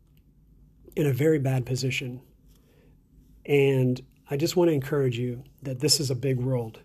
[0.96, 2.22] in a very bad position
[3.46, 6.80] and I just want to encourage you that this is a big world,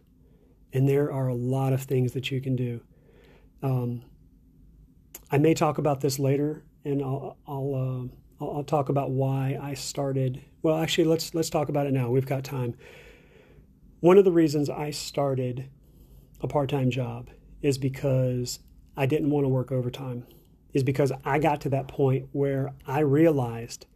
[0.72, 2.82] and there are a lot of things that you can do.
[3.62, 4.02] Um,
[5.30, 8.10] I may talk about this later, and I'll I'll,
[8.40, 10.42] uh, I'll, talk about why I started.
[10.62, 12.10] Well, actually, let's let's talk about it now.
[12.10, 12.74] We've got time.
[14.00, 15.68] One of the reasons I started
[16.42, 17.28] a part-time job
[17.62, 18.59] is because
[18.96, 20.27] I didn't want to work overtime.
[20.73, 23.87] Is because I got to that point where I realized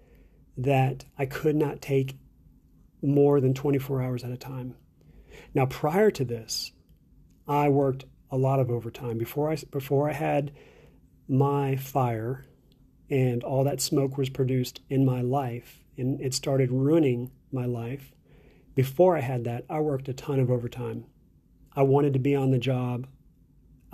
[0.56, 2.16] that I could not take
[3.02, 4.74] more than 24 hours at a time.
[5.54, 6.72] Now, prior to this,
[7.46, 9.18] I worked a lot of overtime.
[9.18, 10.52] Before I, before I had
[11.28, 12.44] my fire
[13.10, 18.12] and all that smoke was produced in my life and it started ruining my life,
[18.74, 21.04] before I had that, I worked a ton of overtime.
[21.76, 23.06] I wanted to be on the job.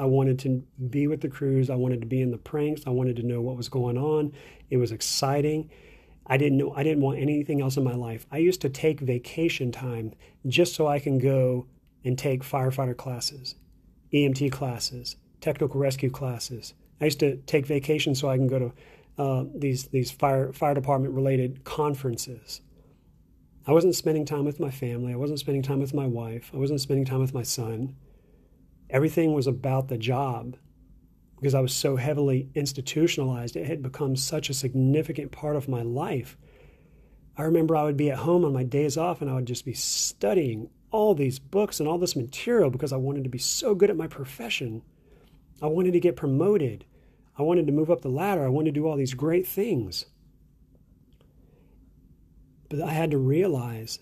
[0.00, 1.68] I wanted to be with the crews.
[1.68, 2.80] I wanted to be in the pranks.
[2.86, 4.32] I wanted to know what was going on.
[4.70, 5.68] It was exciting.
[6.26, 8.24] I didn't know I didn't want anything else in my life.
[8.32, 10.14] I used to take vacation time
[10.46, 11.66] just so I can go
[12.02, 13.56] and take firefighter classes,
[14.10, 16.72] EMT classes, technical rescue classes.
[16.98, 18.72] I used to take vacation so I can go to
[19.18, 22.62] uh, these these fire fire department related conferences.
[23.66, 25.12] I wasn't spending time with my family.
[25.12, 26.50] I wasn't spending time with my wife.
[26.54, 27.96] I wasn't spending time with my son.
[28.90, 30.56] Everything was about the job
[31.36, 33.56] because I was so heavily institutionalized.
[33.56, 36.36] It had become such a significant part of my life.
[37.36, 39.64] I remember I would be at home on my days off and I would just
[39.64, 43.74] be studying all these books and all this material because I wanted to be so
[43.74, 44.82] good at my profession.
[45.62, 46.84] I wanted to get promoted.
[47.38, 48.44] I wanted to move up the ladder.
[48.44, 50.06] I wanted to do all these great things.
[52.68, 54.00] But I had to realize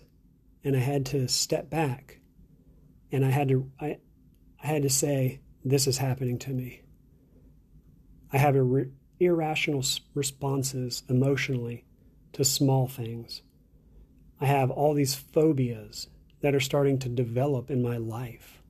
[0.63, 2.19] and I had to step back
[3.11, 3.97] and I had to I,
[4.63, 6.81] I had to say this is happening to me.
[8.31, 9.83] I have ir- irrational
[10.13, 11.85] responses emotionally
[12.33, 13.41] to small things.
[14.39, 16.07] I have all these phobias
[16.41, 18.61] that are starting to develop in my life.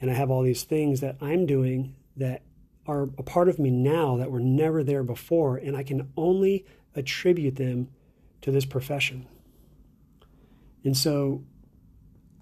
[0.00, 2.42] And I have all these things that I'm doing that
[2.86, 6.66] are a part of me now that were never there before, and I can only
[6.94, 7.88] attribute them
[8.42, 9.28] to this profession.
[10.84, 11.44] And so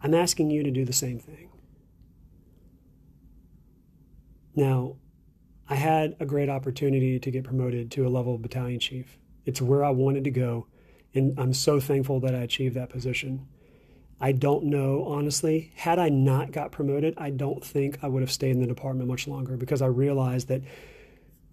[0.03, 1.51] I'm asking you to do the same thing.
[4.61, 4.97] Now,
[5.71, 9.17] I had a great opportunity to get promoted to a level of battalion chief.
[9.47, 10.67] It's where I wanted to go,
[11.15, 13.49] and I'm so thankful that I achieved that position.
[14.21, 15.73] I don't know, honestly.
[15.77, 19.09] Had I not got promoted, I don't think I would have stayed in the department
[19.09, 20.61] much longer because I realized that,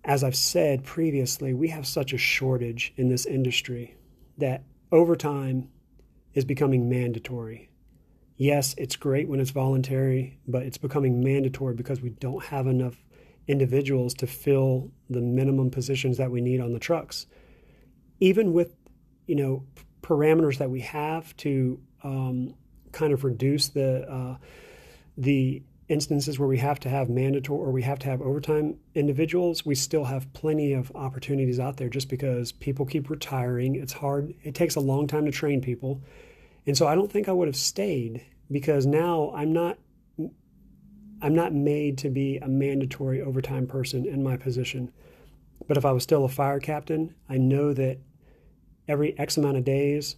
[0.03, 3.95] as I've said previously, we have such a shortage in this industry
[4.37, 5.69] that overtime
[6.33, 7.69] is becoming mandatory.
[8.37, 12.95] Yes, it's great when it's voluntary, but it's becoming mandatory because we don't have enough
[13.47, 17.25] individuals to fill the minimum positions that we need on the trucks.
[18.19, 18.73] Even with,
[19.25, 19.65] you know,
[20.03, 22.53] parameters that we have to um,
[22.91, 24.37] kind of reduce the uh,
[25.17, 29.65] the instances where we have to have mandatory or we have to have overtime individuals,
[29.65, 33.75] we still have plenty of opportunities out there just because people keep retiring.
[33.75, 34.33] It's hard.
[34.43, 36.01] It takes a long time to train people.
[36.67, 39.79] And so I don't think I would have stayed because now I'm not
[41.19, 44.91] I'm not made to be a mandatory overtime person in my position.
[45.67, 47.97] But if I was still a fire captain, I know that
[48.87, 50.17] every X amount of days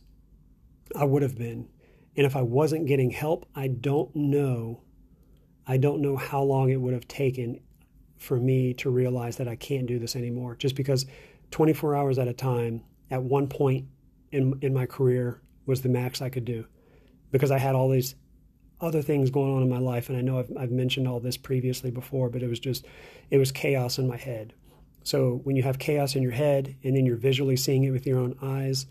[0.95, 1.69] I would have been.
[2.17, 4.81] And if I wasn't getting help, I don't know.
[5.65, 7.61] I don't know how long it would have taken
[8.17, 10.55] for me to realize that I can't do this anymore.
[10.55, 11.05] Just because
[11.51, 13.85] 24 hours at a time at one point
[14.31, 16.65] in in my career was the max I could do.
[17.31, 18.15] Because I had all these
[18.81, 21.37] other things going on in my life and I know I've, I've mentioned all this
[21.37, 22.85] previously before, but it was just
[23.29, 24.53] it was chaos in my head.
[25.03, 28.05] So when you have chaos in your head and then you're visually seeing it with
[28.05, 28.85] your own eyes,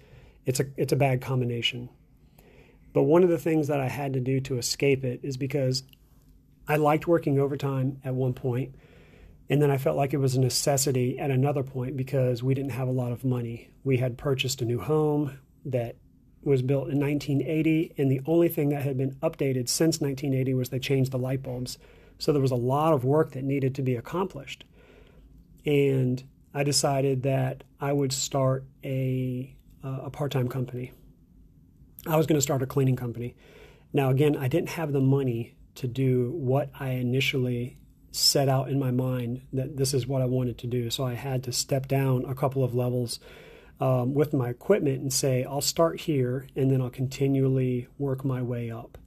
[0.46, 1.88] it's a it's a bad combination.
[2.92, 5.82] But one of the things that I had to do to escape it is because
[6.66, 8.74] I liked working overtime at one point,
[9.48, 12.72] and then I felt like it was a necessity at another point because we didn't
[12.72, 13.70] have a lot of money.
[13.84, 15.96] We had purchased a new home that
[16.42, 20.68] was built in 1980, and the only thing that had been updated since 1980 was
[20.68, 21.78] they changed the light bulbs.
[22.18, 24.64] So there was a lot of work that needed to be accomplished.
[25.66, 26.22] And
[26.54, 30.92] I decided that I would start a, uh, a part time company.
[32.06, 33.34] I was going to start a cleaning company.
[33.92, 37.78] Now, again, I didn't have the money to do what I initially
[38.10, 40.90] set out in my mind that this is what I wanted to do.
[40.90, 43.20] So I had to step down a couple of levels
[43.80, 48.42] um, with my equipment and say, I'll start here and then I'll continually work my
[48.42, 48.98] way up.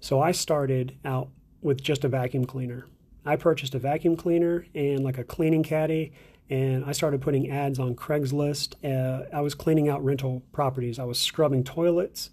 [0.00, 1.28] So I started out
[1.60, 2.86] with just a vacuum cleaner.
[3.24, 6.12] I purchased a vacuum cleaner and like a cleaning caddy
[6.50, 8.74] and I started putting ads on Craigslist.
[8.84, 10.98] Uh, I was cleaning out rental properties.
[10.98, 12.30] I was scrubbing toilets.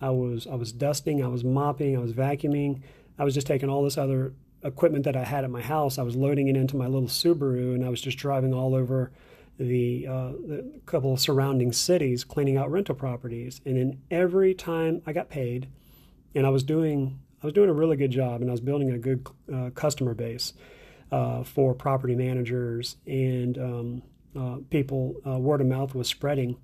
[0.00, 1.24] I was I was dusting.
[1.24, 1.96] I was mopping.
[1.96, 2.82] I was vacuuming.
[3.18, 5.98] I was just taking all this other equipment that I had at my house.
[5.98, 9.10] I was loading it into my little Subaru, and I was just driving all over
[9.58, 13.60] the, uh, the couple of surrounding cities, cleaning out rental properties.
[13.64, 15.68] And then every time I got paid,
[16.34, 18.90] and I was doing I was doing a really good job, and I was building
[18.90, 20.54] a good uh, customer base
[21.12, 24.02] uh, for property managers and um,
[24.36, 25.16] uh, people.
[25.26, 26.56] Uh, word of mouth was spreading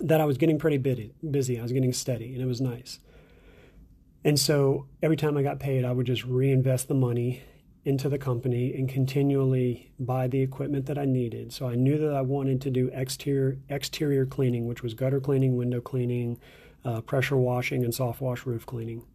[0.00, 1.58] that I was getting pretty busy.
[1.58, 2.98] I was getting steady, and it was nice.
[4.24, 7.42] And so every time I got paid, I would just reinvest the money
[7.88, 11.54] into the company and continually buy the equipment that I needed.
[11.54, 15.56] So I knew that I wanted to do exterior exterior cleaning, which was gutter cleaning,
[15.56, 16.38] window cleaning,
[16.84, 19.06] uh, pressure washing, and soft wash roof cleaning.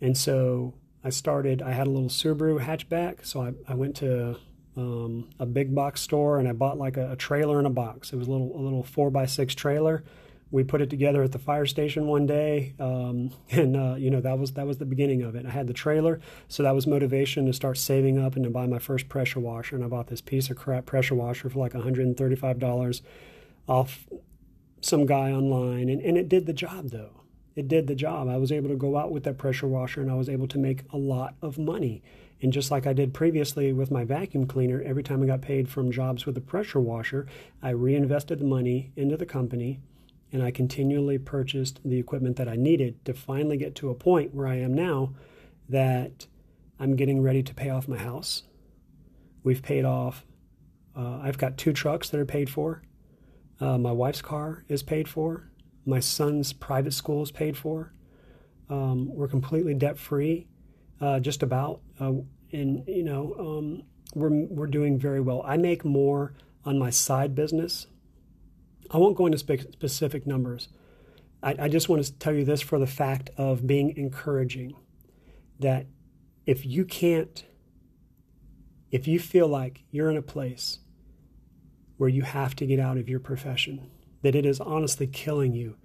[0.00, 3.26] And so I started, I had a little Subaru hatchback.
[3.26, 4.36] So I, I went to
[4.76, 8.12] um, a big box store and I bought like a, a, trailer in a box.
[8.12, 10.04] It was a little, a little four by six trailer.
[10.50, 14.20] We put it together at the fire station one day, um, and uh, you know
[14.20, 15.46] that was that was the beginning of it.
[15.46, 18.66] I had the trailer, so that was motivation to start saving up and to buy
[18.66, 19.76] my first pressure washer.
[19.76, 23.00] And I bought this piece of crap pressure washer for like $135
[23.68, 24.06] off
[24.80, 27.20] some guy online, and, and it did the job though
[27.56, 28.28] it did the job.
[28.28, 30.58] I was able to go out with that pressure washer and I was able to
[30.58, 32.02] make a lot of money.
[32.42, 35.68] And just like I did previously with my vacuum cleaner, every time I got paid
[35.68, 37.26] from jobs with a pressure washer,
[37.62, 39.80] I reinvested the money into the company
[40.32, 44.34] and I continually purchased the equipment that I needed to finally get to a point
[44.34, 45.14] where I am now
[45.68, 46.26] that
[46.78, 48.44] I'm getting ready to pay off my house.
[49.42, 50.24] We've paid off,
[50.96, 52.82] uh, I've got two trucks that are paid for.
[53.60, 55.50] Uh, my wife's car is paid for.
[55.84, 57.92] My son's private school is paid for.
[58.68, 60.46] Um, we're completely debt free,
[61.00, 61.80] uh, just about.
[61.98, 62.12] Uh,
[62.52, 63.82] and, you know, um,
[64.14, 65.42] we're, we're doing very well.
[65.44, 67.86] I make more on my side business.
[68.90, 70.68] I won't go into spe- specific numbers.
[71.42, 74.74] I, I just want to tell you this for the fact of being encouraging
[75.60, 75.86] that
[76.46, 77.44] if you can't,
[78.90, 80.78] if you feel like you're in a place
[81.96, 83.90] where you have to get out of your profession,
[84.22, 85.76] that it is honestly killing you,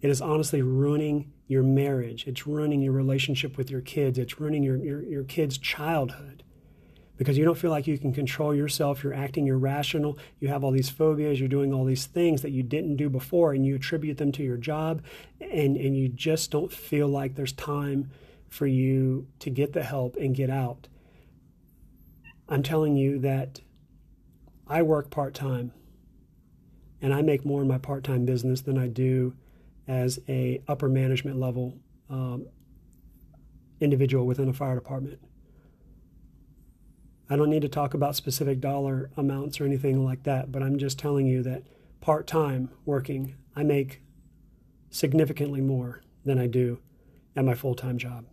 [0.00, 4.62] it is honestly ruining your marriage, it's ruining your relationship with your kids, it's ruining
[4.62, 6.42] your, your, your kids' childhood
[7.18, 9.02] because you don't feel like you can control yourself.
[9.02, 10.16] You're acting irrational.
[10.40, 11.38] You have all these phobias.
[11.38, 14.42] You're doing all these things that you didn't do before, and you attribute them to
[14.42, 15.02] your job,
[15.40, 18.10] and, and you just don't feel like there's time
[18.48, 20.88] for you to get the help and get out.
[22.48, 23.60] I'm telling you that
[24.68, 25.72] I work part time,
[27.02, 29.34] and I make more in my part time business than I do
[29.88, 32.46] as a upper management level um,
[33.80, 35.18] individual within a fire department.
[37.30, 40.78] I don't need to talk about specific dollar amounts or anything like that, but I'm
[40.78, 41.62] just telling you that
[42.00, 44.02] part time working, I make
[44.90, 46.80] significantly more than I do
[47.36, 48.24] at my full time job.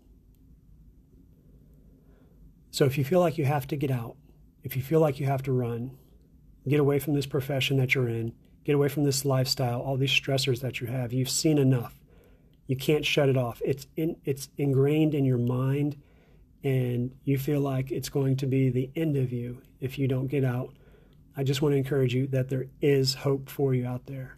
[2.72, 4.16] So if you feel like you have to get out,
[4.64, 5.98] if you feel like you have to run,
[6.68, 8.34] get away from this profession that you're in,
[8.64, 12.00] get away from this lifestyle, all these stressors that you have, you've seen enough.
[12.68, 13.62] You can't shut it off.
[13.64, 15.98] It's in, it's ingrained in your mind
[16.66, 20.26] and you feel like it's going to be the end of you if you don't
[20.26, 20.74] get out,
[21.38, 24.38] I just want to encourage you that there is hope for you out there.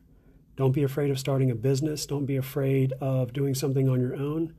[0.57, 2.05] Don't be afraid of starting a business.
[2.05, 4.53] Don't be afraid of doing something on your own.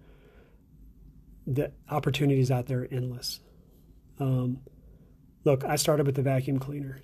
[1.47, 3.41] The opportunities out there are endless.
[4.19, 4.61] Um,
[5.45, 7.03] look, I started with the vacuum cleaner,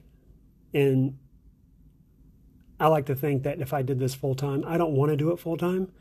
[0.72, 1.18] and
[2.80, 5.16] I like to think that if I did this full time, I don't want to
[5.16, 5.92] do it full time.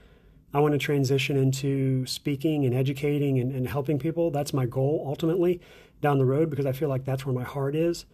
[0.54, 4.30] I want to transition into speaking and educating and, and helping people.
[4.30, 5.62] That's my goal ultimately
[6.02, 8.06] down the road because I feel like that's where my heart is.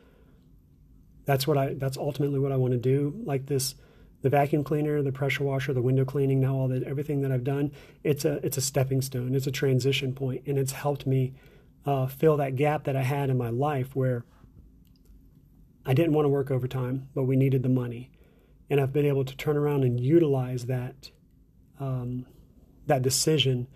[1.26, 3.14] That's what I that's ultimately what I want to do.
[3.26, 3.76] Like this
[4.22, 7.44] the vacuum cleaner, the pressure washer, the window cleaning, now all the everything that I've
[7.44, 7.72] done,
[8.04, 9.36] it's a it's a stepping stone.
[9.36, 11.34] It's a transition point and it's helped me
[11.86, 14.24] uh, fill that gap that I had in my life where
[15.86, 18.12] I didn't want to work overtime, but we needed the money.
[18.70, 21.12] And I've been able to turn around and utilize that
[21.80, 22.26] um,
[22.88, 23.68] that decision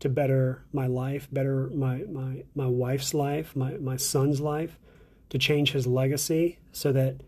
[0.00, 4.78] to better my life, better my, my, my wife's life, my, my son's life,
[5.30, 7.20] to change his legacy so that,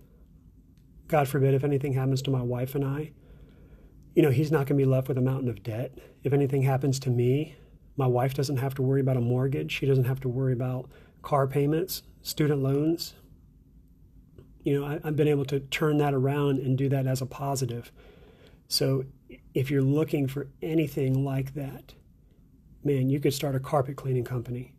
[1.07, 3.13] God forbid, if anything happens to my wife and I,
[4.15, 5.99] you know, he's not going to be left with a mountain of debt.
[6.23, 7.57] If anything happens to me,
[7.97, 9.73] my wife doesn't have to worry about a mortgage.
[9.73, 10.89] She doesn't have to worry about
[11.23, 13.15] car payments, student loans.
[14.63, 17.27] You know, I, have been able to turn that around and do that as a
[17.27, 17.93] positive.
[18.69, 19.05] So
[19.55, 21.95] if you're looking for anything like that,
[22.83, 24.75] man, you could start a carpet cleaning company.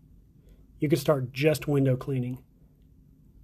[0.79, 2.43] You could start just window cleaning.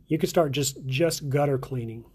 [0.07, 2.05] You could start just just gutter cleaning.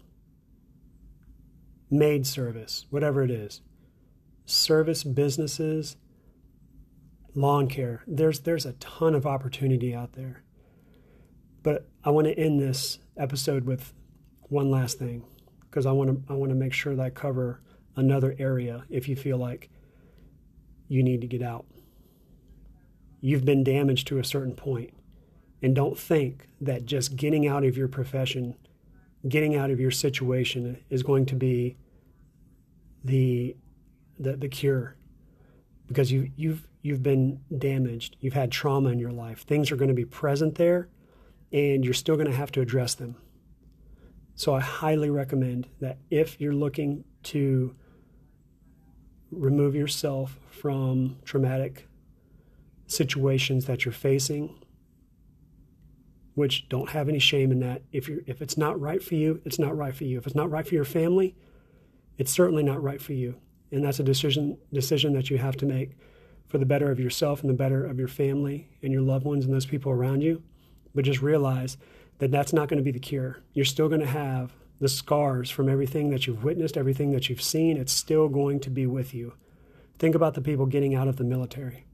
[1.89, 3.61] Maid service, whatever it is.
[4.45, 5.97] Service businesses,
[7.33, 8.03] lawn care.
[8.07, 10.43] There's there's a ton of opportunity out there.
[11.63, 13.93] But I want to end this episode with
[14.43, 15.25] one last thing
[15.61, 17.61] because I want to I want to make sure that I cover
[17.97, 19.69] another area if you feel like
[20.87, 21.65] you need to get out.
[23.19, 24.93] You've been damaged to a certain point.
[25.61, 28.55] And don't think that just getting out of your profession,
[29.27, 31.75] getting out of your situation is going to be
[33.03, 33.57] the
[34.19, 34.95] the, the cure.
[35.87, 38.17] Because you you've you've been damaged.
[38.19, 39.41] You've had trauma in your life.
[39.41, 40.89] Things are going to be present there
[41.51, 43.15] and you're still going to have to address them.
[44.35, 47.75] So I highly recommend that if you're looking to
[49.31, 51.87] remove yourself from traumatic
[52.87, 54.55] situations that you're facing
[56.35, 57.81] which don't have any shame in that.
[57.91, 60.19] If you if it's not right for you it's not right for you.
[60.19, 61.35] If it's not right for your family
[62.17, 63.35] it's certainly not right for you.
[63.71, 65.97] And that's a decision decision that you have to make
[66.47, 69.45] for the better of yourself and the better of your family and your loved ones
[69.45, 70.41] and those people around you.
[70.95, 71.77] But just realize
[72.19, 73.41] that that's not going to be the cure.
[73.53, 77.41] You're still going to have the scars from everything that you've witnessed, everything that you've
[77.41, 79.33] seen, it's still going to be with you.
[79.97, 81.85] Think about the people getting out of the military.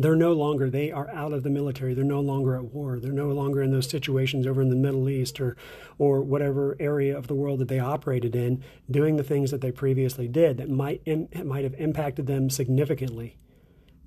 [0.00, 1.92] They're no longer, they are out of the military.
[1.92, 3.00] They're no longer at war.
[3.00, 5.56] They're no longer in those situations over in the Middle East or,
[5.98, 9.72] or whatever area of the world that they operated in, doing the things that they
[9.72, 11.02] previously did that might,
[11.44, 13.36] might have impacted them significantly.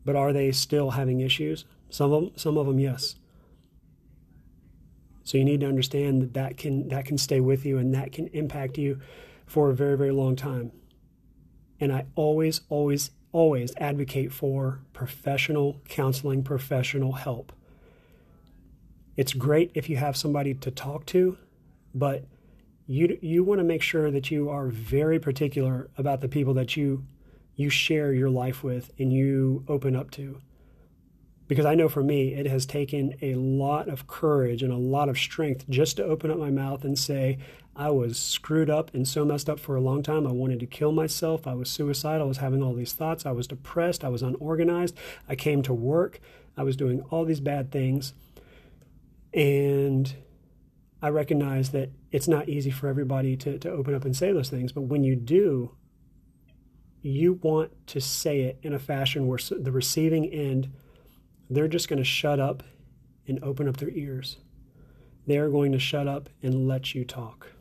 [0.05, 1.65] But are they still having issues?
[1.89, 3.15] Some of them, some of them, yes.
[5.23, 8.11] So you need to understand that that can that can stay with you and that
[8.11, 8.99] can impact you
[9.45, 10.71] for a very very long time.
[11.79, 17.53] And I always always always advocate for professional counseling, professional help.
[19.15, 21.37] It's great if you have somebody to talk to,
[21.93, 22.25] but
[22.87, 26.75] you you want to make sure that you are very particular about the people that
[26.75, 27.05] you
[27.55, 30.41] you share your life with and you open up to.
[31.51, 35.09] Because I know for me, it has taken a lot of courage and a lot
[35.09, 37.39] of strength just to open up my mouth and say,
[37.75, 40.25] I was screwed up and so messed up for a long time.
[40.25, 41.45] I wanted to kill myself.
[41.45, 42.25] I was suicidal.
[42.25, 43.25] I was having all these thoughts.
[43.25, 44.05] I was depressed.
[44.05, 44.95] I was unorganized.
[45.27, 46.21] I came to work.
[46.55, 48.13] I was doing all these bad things.
[49.33, 50.15] And
[51.01, 54.49] I recognize that it's not easy for everybody to, to open up and say those
[54.49, 54.71] things.
[54.71, 55.75] But when you do,
[57.01, 60.71] you want to say it in a fashion where the receiving end,
[61.51, 62.63] they're just going to shut up
[63.27, 64.37] and open up their ears.
[65.27, 67.51] They're going to shut up and let you talk.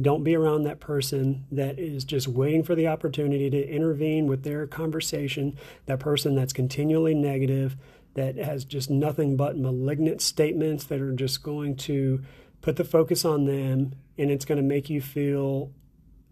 [0.00, 4.44] Don't be around that person that is just waiting for the opportunity to intervene with
[4.44, 7.76] their conversation, that person that's continually negative,
[8.14, 12.22] that has just nothing but malignant statements that are just going to
[12.60, 15.72] put the focus on them and it's going to make you feel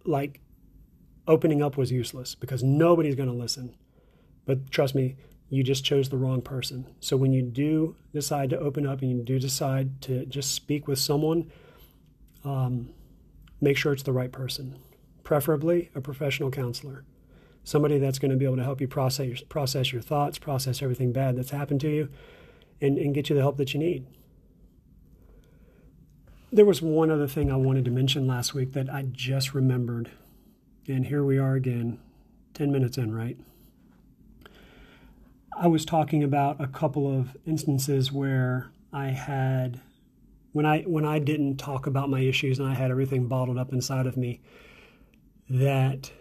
[0.05, 0.41] like
[1.27, 3.75] opening up was useless because nobody's going to listen.
[4.47, 5.17] But trust me,
[5.49, 6.87] you just chose the wrong person.
[7.01, 10.89] So when you do decide to open up and you do decide to just speak
[10.89, 11.51] with someone,
[12.45, 12.91] um,
[13.61, 14.79] make sure it's the right person,
[15.25, 17.05] preferably a professional counselor,
[17.65, 21.13] somebody that's going to be able to help you process process your thoughts, process everything
[21.13, 22.09] bad that's happened to you,
[22.81, 24.07] and, and get you the help that you need.
[26.53, 30.11] There was one other thing I wanted to mention last week that I just remembered,
[30.89, 31.99] and here we are again,
[32.55, 33.37] 10 minutes in, right?
[35.59, 39.81] I was talking about a couple of instances where I had
[40.53, 43.73] when I when I didn't talk about my issues and I had everything bottled up
[43.73, 44.43] inside of me,
[45.49, 46.13] that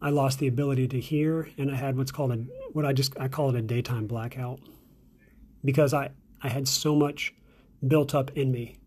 [0.00, 2.36] I lost the ability to hear and I had what's called a
[2.72, 4.60] what I just I call it a daytime blackout
[5.62, 6.10] because I
[6.42, 7.34] I had so much
[7.86, 8.78] built up in me.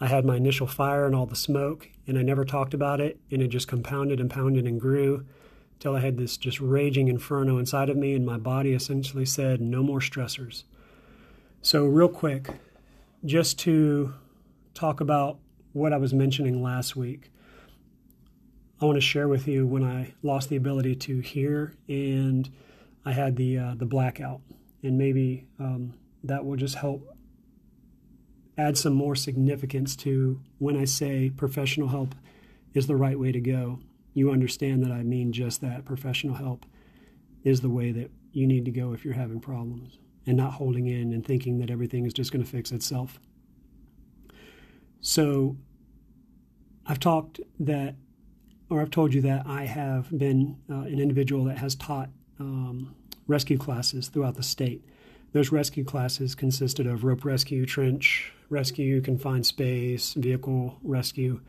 [0.00, 3.20] I had my initial fire and all the smoke and I never talked about it
[3.30, 5.26] and it just compounded and pounded and grew
[5.78, 9.60] till I had this just raging inferno inside of me and my body essentially said
[9.60, 10.64] no more stressors.
[11.62, 12.48] So real quick,
[13.24, 14.14] just to
[14.74, 15.38] talk about
[15.72, 17.30] what I was mentioning last week.
[18.80, 22.48] I want to share with you when I lost the ability to hear and
[23.04, 24.40] I had the uh, the blackout,
[24.82, 27.16] and maybe um, that will just help
[28.58, 32.14] add some more significance to when I say professional help
[32.74, 33.78] is the right way to go.
[34.16, 35.84] You understand that I mean just that.
[35.84, 36.64] Professional help
[37.44, 40.86] is the way that you need to go if you're having problems and not holding
[40.86, 43.20] in and thinking that everything is just going to fix itself.
[45.02, 45.58] So
[46.86, 47.96] I've talked that,
[48.70, 52.08] or I've told you that I have been uh, an individual that has taught
[52.40, 52.94] um,
[53.26, 54.82] rescue classes throughout the state.
[55.32, 61.42] Those rescue classes consisted of rope rescue, trench rescue, confined space, vehicle rescue.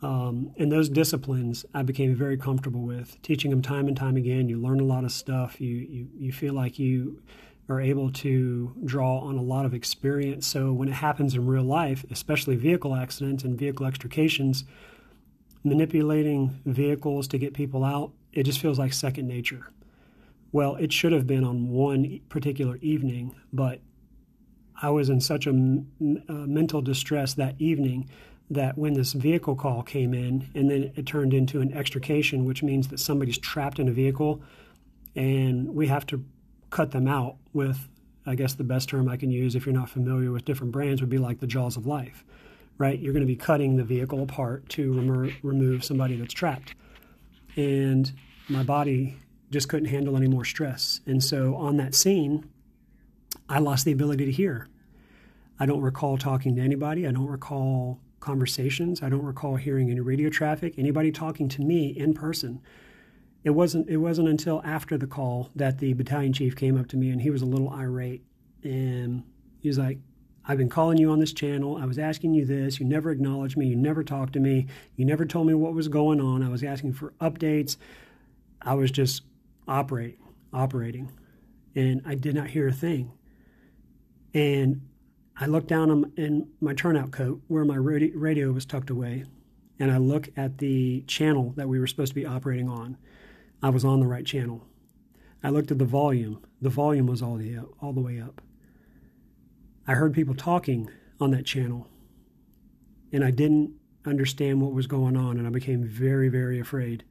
[0.00, 4.48] Um, and those disciplines I became very comfortable with, teaching them time and time again.
[4.48, 5.60] You learn a lot of stuff.
[5.60, 7.20] You, you, you feel like you
[7.68, 10.46] are able to draw on a lot of experience.
[10.46, 14.64] So when it happens in real life, especially vehicle accidents and vehicle extrications,
[15.64, 19.70] manipulating vehicles to get people out, it just feels like second nature.
[20.52, 23.80] Well, it should have been on one particular evening, but
[24.80, 28.08] I was in such a, a mental distress that evening
[28.50, 32.62] that when this vehicle call came in and then it turned into an extrication, which
[32.62, 34.42] means that somebody's trapped in a vehicle
[35.14, 36.24] and we have to
[36.70, 37.88] cut them out with,
[38.26, 41.00] I guess the best term I can use if you're not familiar with different brands
[41.00, 42.24] would be like the jaws of life,
[42.78, 42.98] right?
[42.98, 46.74] You're going to be cutting the vehicle apart to remo- remove somebody that's trapped.
[47.56, 48.10] And
[48.48, 49.16] my body
[49.50, 51.00] just couldn't handle any more stress.
[51.06, 52.48] And so on that scene,
[53.48, 54.68] I lost the ability to hear.
[55.60, 57.06] I don't recall talking to anybody.
[57.06, 57.98] I don't recall
[58.28, 59.02] conversations.
[59.02, 62.60] I don't recall hearing any radio traffic, anybody talking to me in person
[63.44, 66.96] it wasn't it wasn't until after the call that the battalion chief came up to
[66.96, 68.22] me and he was a little irate
[68.62, 69.22] and
[69.60, 69.98] he was like
[70.44, 71.76] I've been calling you on this channel.
[71.76, 72.80] I was asking you this.
[72.80, 73.66] You never acknowledged me.
[73.66, 74.66] You never talked to me.
[74.96, 76.42] You never told me what was going on.
[76.42, 77.76] I was asking for updates.
[78.62, 79.24] I was just
[79.66, 80.20] operating,
[80.54, 81.12] operating.
[81.74, 83.12] And I did not hear a thing.
[84.32, 84.87] And
[85.40, 89.24] I looked down in my turnout coat where my radio was tucked away.
[89.80, 92.96] And I look at the channel that we were supposed to be operating on.
[93.62, 94.66] I was on the right channel.
[95.42, 96.44] I looked at the volume.
[96.60, 98.40] The volume was all the all the way up.
[99.86, 101.88] I heard people talking on that channel,
[103.12, 103.72] and I didn't
[104.04, 107.04] understand what was going on, and I became very, very afraid.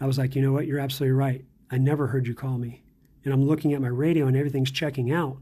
[0.00, 0.66] I was like, you know what?
[0.66, 1.44] You're absolutely right.
[1.70, 2.82] I never heard you call me.
[3.24, 5.38] And I'm looking at my radio, and everything's checking out.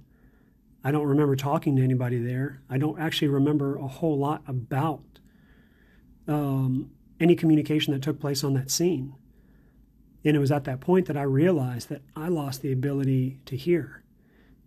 [0.82, 2.62] I don't remember talking to anybody there.
[2.70, 5.02] I don't actually remember a whole lot about
[6.26, 9.14] um, any communication that took place on that scene.
[10.24, 13.56] And it was at that point that I realized that I lost the ability to
[13.56, 14.02] hear.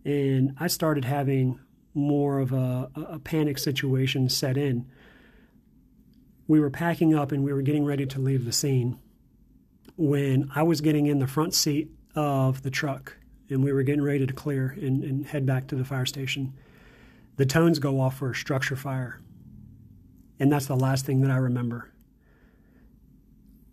[0.04, 1.58] And I started having
[1.94, 4.86] more of a, a panic situation set in.
[6.46, 8.98] We were packing up and we were getting ready to leave the scene
[9.96, 13.16] when I was getting in the front seat of the truck
[13.48, 16.54] and we were getting ready to clear and, and head back to the fire station.
[17.36, 19.20] The tones go off for a structure fire.
[20.38, 21.90] And that's the last thing that I remember.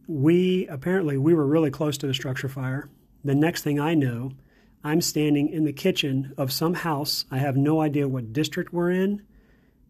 [0.07, 2.89] We apparently we were really close to the structure fire.
[3.23, 4.31] The next thing I know,
[4.83, 7.25] I'm standing in the kitchen of some house.
[7.31, 9.21] I have no idea what district we're in,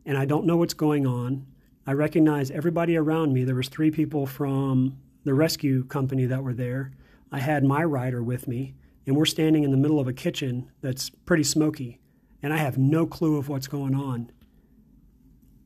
[0.06, 1.48] and I don't know what's going on.
[1.88, 3.44] I recognize everybody around me.
[3.44, 6.92] There was three people from the rescue company that were there.
[7.32, 8.76] I had my rider with me,
[9.12, 12.00] and we're standing in the middle of a kitchen that's pretty smoky,
[12.42, 14.32] and I have no clue of what's going on.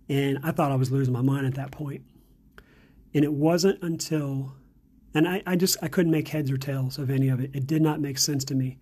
[0.09, 2.01] And I thought I was losing my mind at that point.
[3.13, 4.55] And it wasn't until,
[5.13, 7.51] and I, I just I couldn't make heads or tails of any of it.
[7.53, 8.79] It did not make sense to me.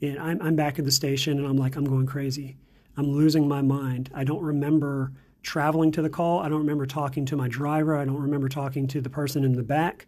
[0.00, 2.56] And I'm, I'm back at the station and I'm like, I'm going crazy.
[2.96, 4.08] I'm losing my mind.
[4.14, 6.38] I don't remember traveling to the call.
[6.38, 7.94] I don't remember talking to my driver.
[7.94, 10.06] I don't remember talking to the person in the back.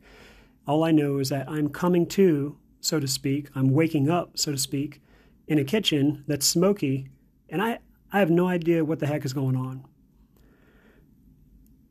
[0.66, 4.52] All I know is that I'm coming to, so to speak, I'm waking up, so
[4.52, 5.02] to speak,
[5.46, 7.08] in a kitchen that's smoky,
[7.48, 7.78] and I,
[8.12, 9.84] I have no idea what the heck is going on.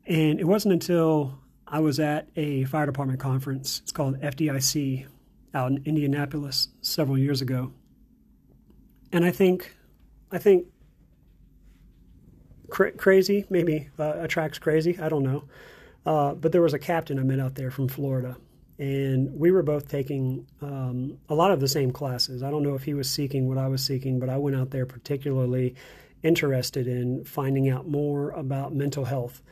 [0.06, 5.06] And it wasn't until I was at a fire department conference, it's called FDIC,
[5.52, 7.72] out in Indianapolis several years ago
[9.12, 9.74] and I think,
[10.30, 10.66] I think
[12.68, 14.98] cra- crazy maybe uh, attracts crazy.
[14.98, 15.44] I don't know.
[16.06, 18.36] Uh, but there was a captain I met out there from Florida,
[18.80, 22.42] and we were both taking um, a lot of the same classes.
[22.42, 24.70] I don't know if he was seeking what I was seeking, but I went out
[24.70, 25.74] there particularly
[26.22, 29.42] interested in finding out more about mental health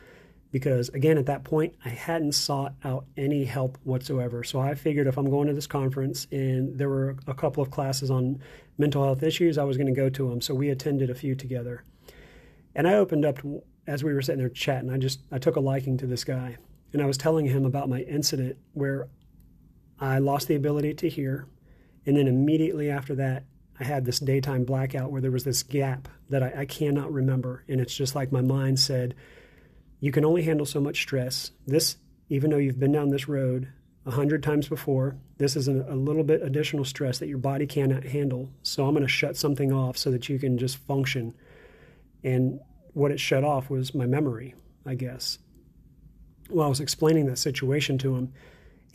[0.50, 4.42] because again at that point i hadn't sought out any help whatsoever.
[4.44, 7.70] So i figured if i'm going to this conference and there were a couple of
[7.70, 8.40] classes on
[8.76, 11.34] mental health issues i was going to go to them so we attended a few
[11.34, 11.84] together.
[12.74, 13.38] And i opened up
[13.86, 16.56] as we were sitting there chatting i just i took a liking to this guy.
[16.92, 19.08] And i was telling him about my incident where
[20.00, 21.46] i lost the ability to hear
[22.06, 23.44] and then immediately after that
[23.80, 27.64] i had this daytime blackout where there was this gap that i, I cannot remember
[27.68, 29.14] and it's just like my mind said
[30.00, 31.50] you can only handle so much stress.
[31.66, 31.96] This,
[32.28, 33.68] even though you've been down this road
[34.06, 37.66] a hundred times before, this is a, a little bit additional stress that your body
[37.66, 38.50] cannot handle.
[38.62, 41.34] So I'm going to shut something off so that you can just function.
[42.22, 42.60] And
[42.92, 44.54] what it shut off was my memory,
[44.86, 45.38] I guess.
[46.48, 48.32] Well, I was explaining that situation to him,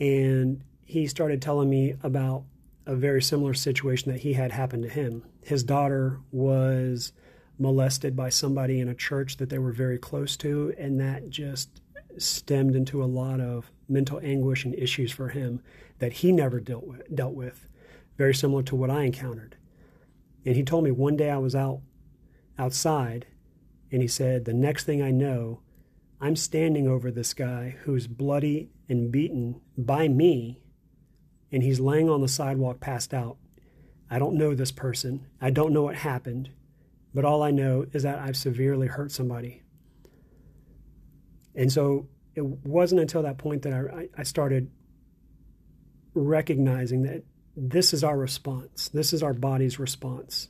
[0.00, 2.44] and he started telling me about
[2.86, 5.24] a very similar situation that he had happened to him.
[5.42, 7.12] His daughter was
[7.58, 11.80] molested by somebody in a church that they were very close to, and that just
[12.18, 15.60] stemmed into a lot of mental anguish and issues for him
[15.98, 17.68] that he never dealt with, dealt with,
[18.16, 19.56] very similar to what I encountered.
[20.44, 21.80] And he told me one day I was out
[22.58, 23.26] outside,
[23.90, 25.60] and he said, The next thing I know,
[26.20, 30.60] I'm standing over this guy who's bloody and beaten by me,
[31.54, 33.36] and he's laying on the sidewalk passed out.
[34.10, 35.28] I don't know this person.
[35.40, 36.50] I don't know what happened.
[37.14, 39.62] But all I know is that I've severely hurt somebody.
[41.54, 44.68] And so it wasn't until that point that I, I started
[46.12, 47.22] recognizing that
[47.56, 48.88] this is our response.
[48.88, 50.48] This is our body's response,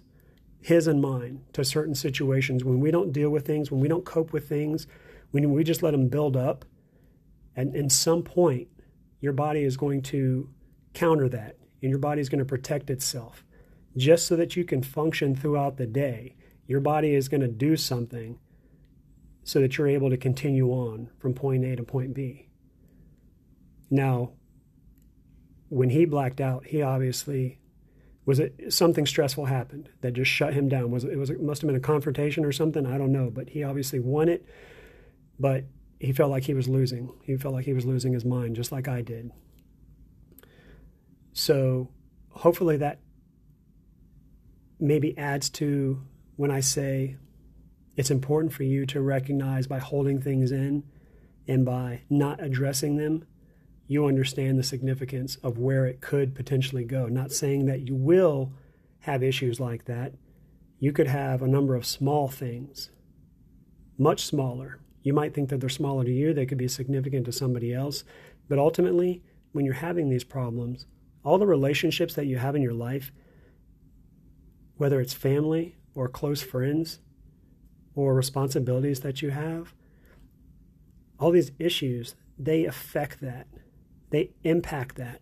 [0.62, 2.64] his and mine, to certain situations.
[2.64, 4.86] When we don't deal with things, when we don't cope with things,
[5.32, 6.64] when we just let them build up,
[7.54, 8.68] and in some point,
[9.20, 10.48] your body is going to
[10.94, 13.44] counter that, and your body is going to protect itself
[13.96, 16.34] just so that you can function throughout the day
[16.66, 18.38] your body is going to do something
[19.42, 22.48] so that you're able to continue on from point A to point B.
[23.90, 24.32] Now,
[25.68, 27.58] when he blacked out, he obviously
[28.26, 30.90] was it something stressful happened that just shut him down.
[30.90, 32.86] Was it was it must have been a confrontation or something?
[32.86, 34.46] I don't know, but he obviously won it,
[35.38, 35.64] but
[36.00, 37.12] he felt like he was losing.
[37.22, 39.30] He felt like he was losing his mind just like I did.
[41.34, 41.90] So,
[42.30, 43.00] hopefully that
[44.80, 46.02] maybe adds to
[46.36, 47.16] when I say
[47.96, 50.84] it's important for you to recognize by holding things in
[51.46, 53.24] and by not addressing them
[53.86, 57.06] you understand the significance of where it could potentially go.
[57.06, 58.52] Not saying that you will
[59.00, 60.14] have issues like that.
[60.78, 62.90] You could have a number of small things,
[63.98, 64.80] much smaller.
[65.02, 68.04] You might think that they're smaller to you, they could be significant to somebody else.
[68.48, 69.22] But ultimately,
[69.52, 70.86] when you're having these problems,
[71.24, 73.10] all the relationships that you have in your life,
[74.76, 77.00] whether it's family or close friends
[77.94, 79.74] or responsibilities that you have,
[81.18, 83.46] all these issues, they affect that.
[84.10, 85.20] They impact that.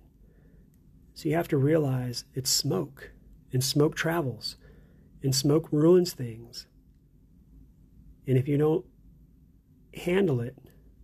[1.14, 3.12] So you have to realize it's smoke,
[3.52, 4.56] and smoke travels,
[5.22, 6.66] and smoke ruins things.
[8.26, 8.84] And if you don't
[9.94, 10.56] handle it,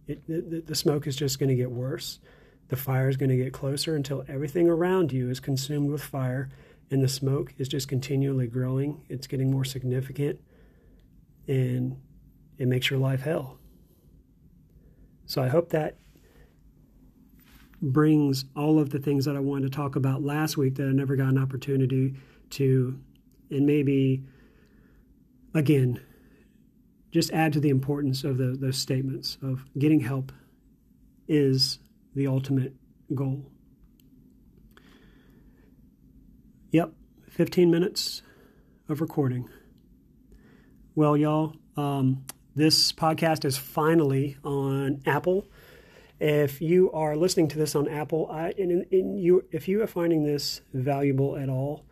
[0.07, 2.21] it the, the smoke is just going to get worse.
[2.69, 6.51] The fire is going to get closer until everything around you is consumed with fire,
[6.91, 9.05] and the smoke is just continually growing.
[9.09, 10.41] It's getting more significant,
[11.47, 11.97] and
[12.59, 13.59] it makes your life hell.
[15.27, 15.97] So I hope that
[17.81, 20.93] brings all of the things that I wanted to talk about last week that I
[20.93, 22.17] never got an opportunity
[22.51, 22.99] to,
[23.51, 24.25] and maybe
[25.55, 26.01] again,
[27.11, 30.33] just add to the importance of the, those statements of getting help
[31.27, 31.79] is
[32.15, 32.75] the ultimate
[33.15, 33.51] goal.
[36.71, 36.93] Yep,
[37.31, 38.23] 15 minutes
[38.89, 39.49] of recording.
[40.95, 45.47] Well, y'all, um, this podcast is finally on Apple.
[46.21, 49.87] If you are listening to this on Apple, I, and, and you, if you are
[49.87, 51.87] finding this valuable at all,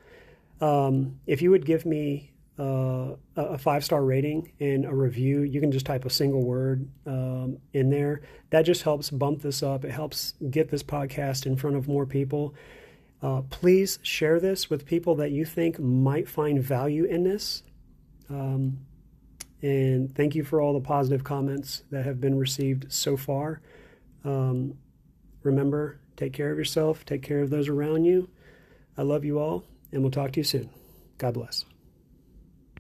[0.61, 5.61] um, if you would give me uh, a five star rating and a review, you
[5.61, 8.23] can just type a single word um, in there.
[8.51, 9.85] That just helps bump this up.
[9.85, 12.55] It helps get this podcast in front of more people.
[13.23, 17.63] Uh, please share this with people that you think might find value in this.
[18.31, 18.79] Um,
[19.63, 23.61] and thank you for all the positive comments that have been received so far.
[24.25, 24.75] Um,
[25.43, 28.29] remember, take care of yourself, take care of those around you.
[28.99, 30.71] I love you all, and we'll talk to you soon.
[31.19, 31.65] God bless.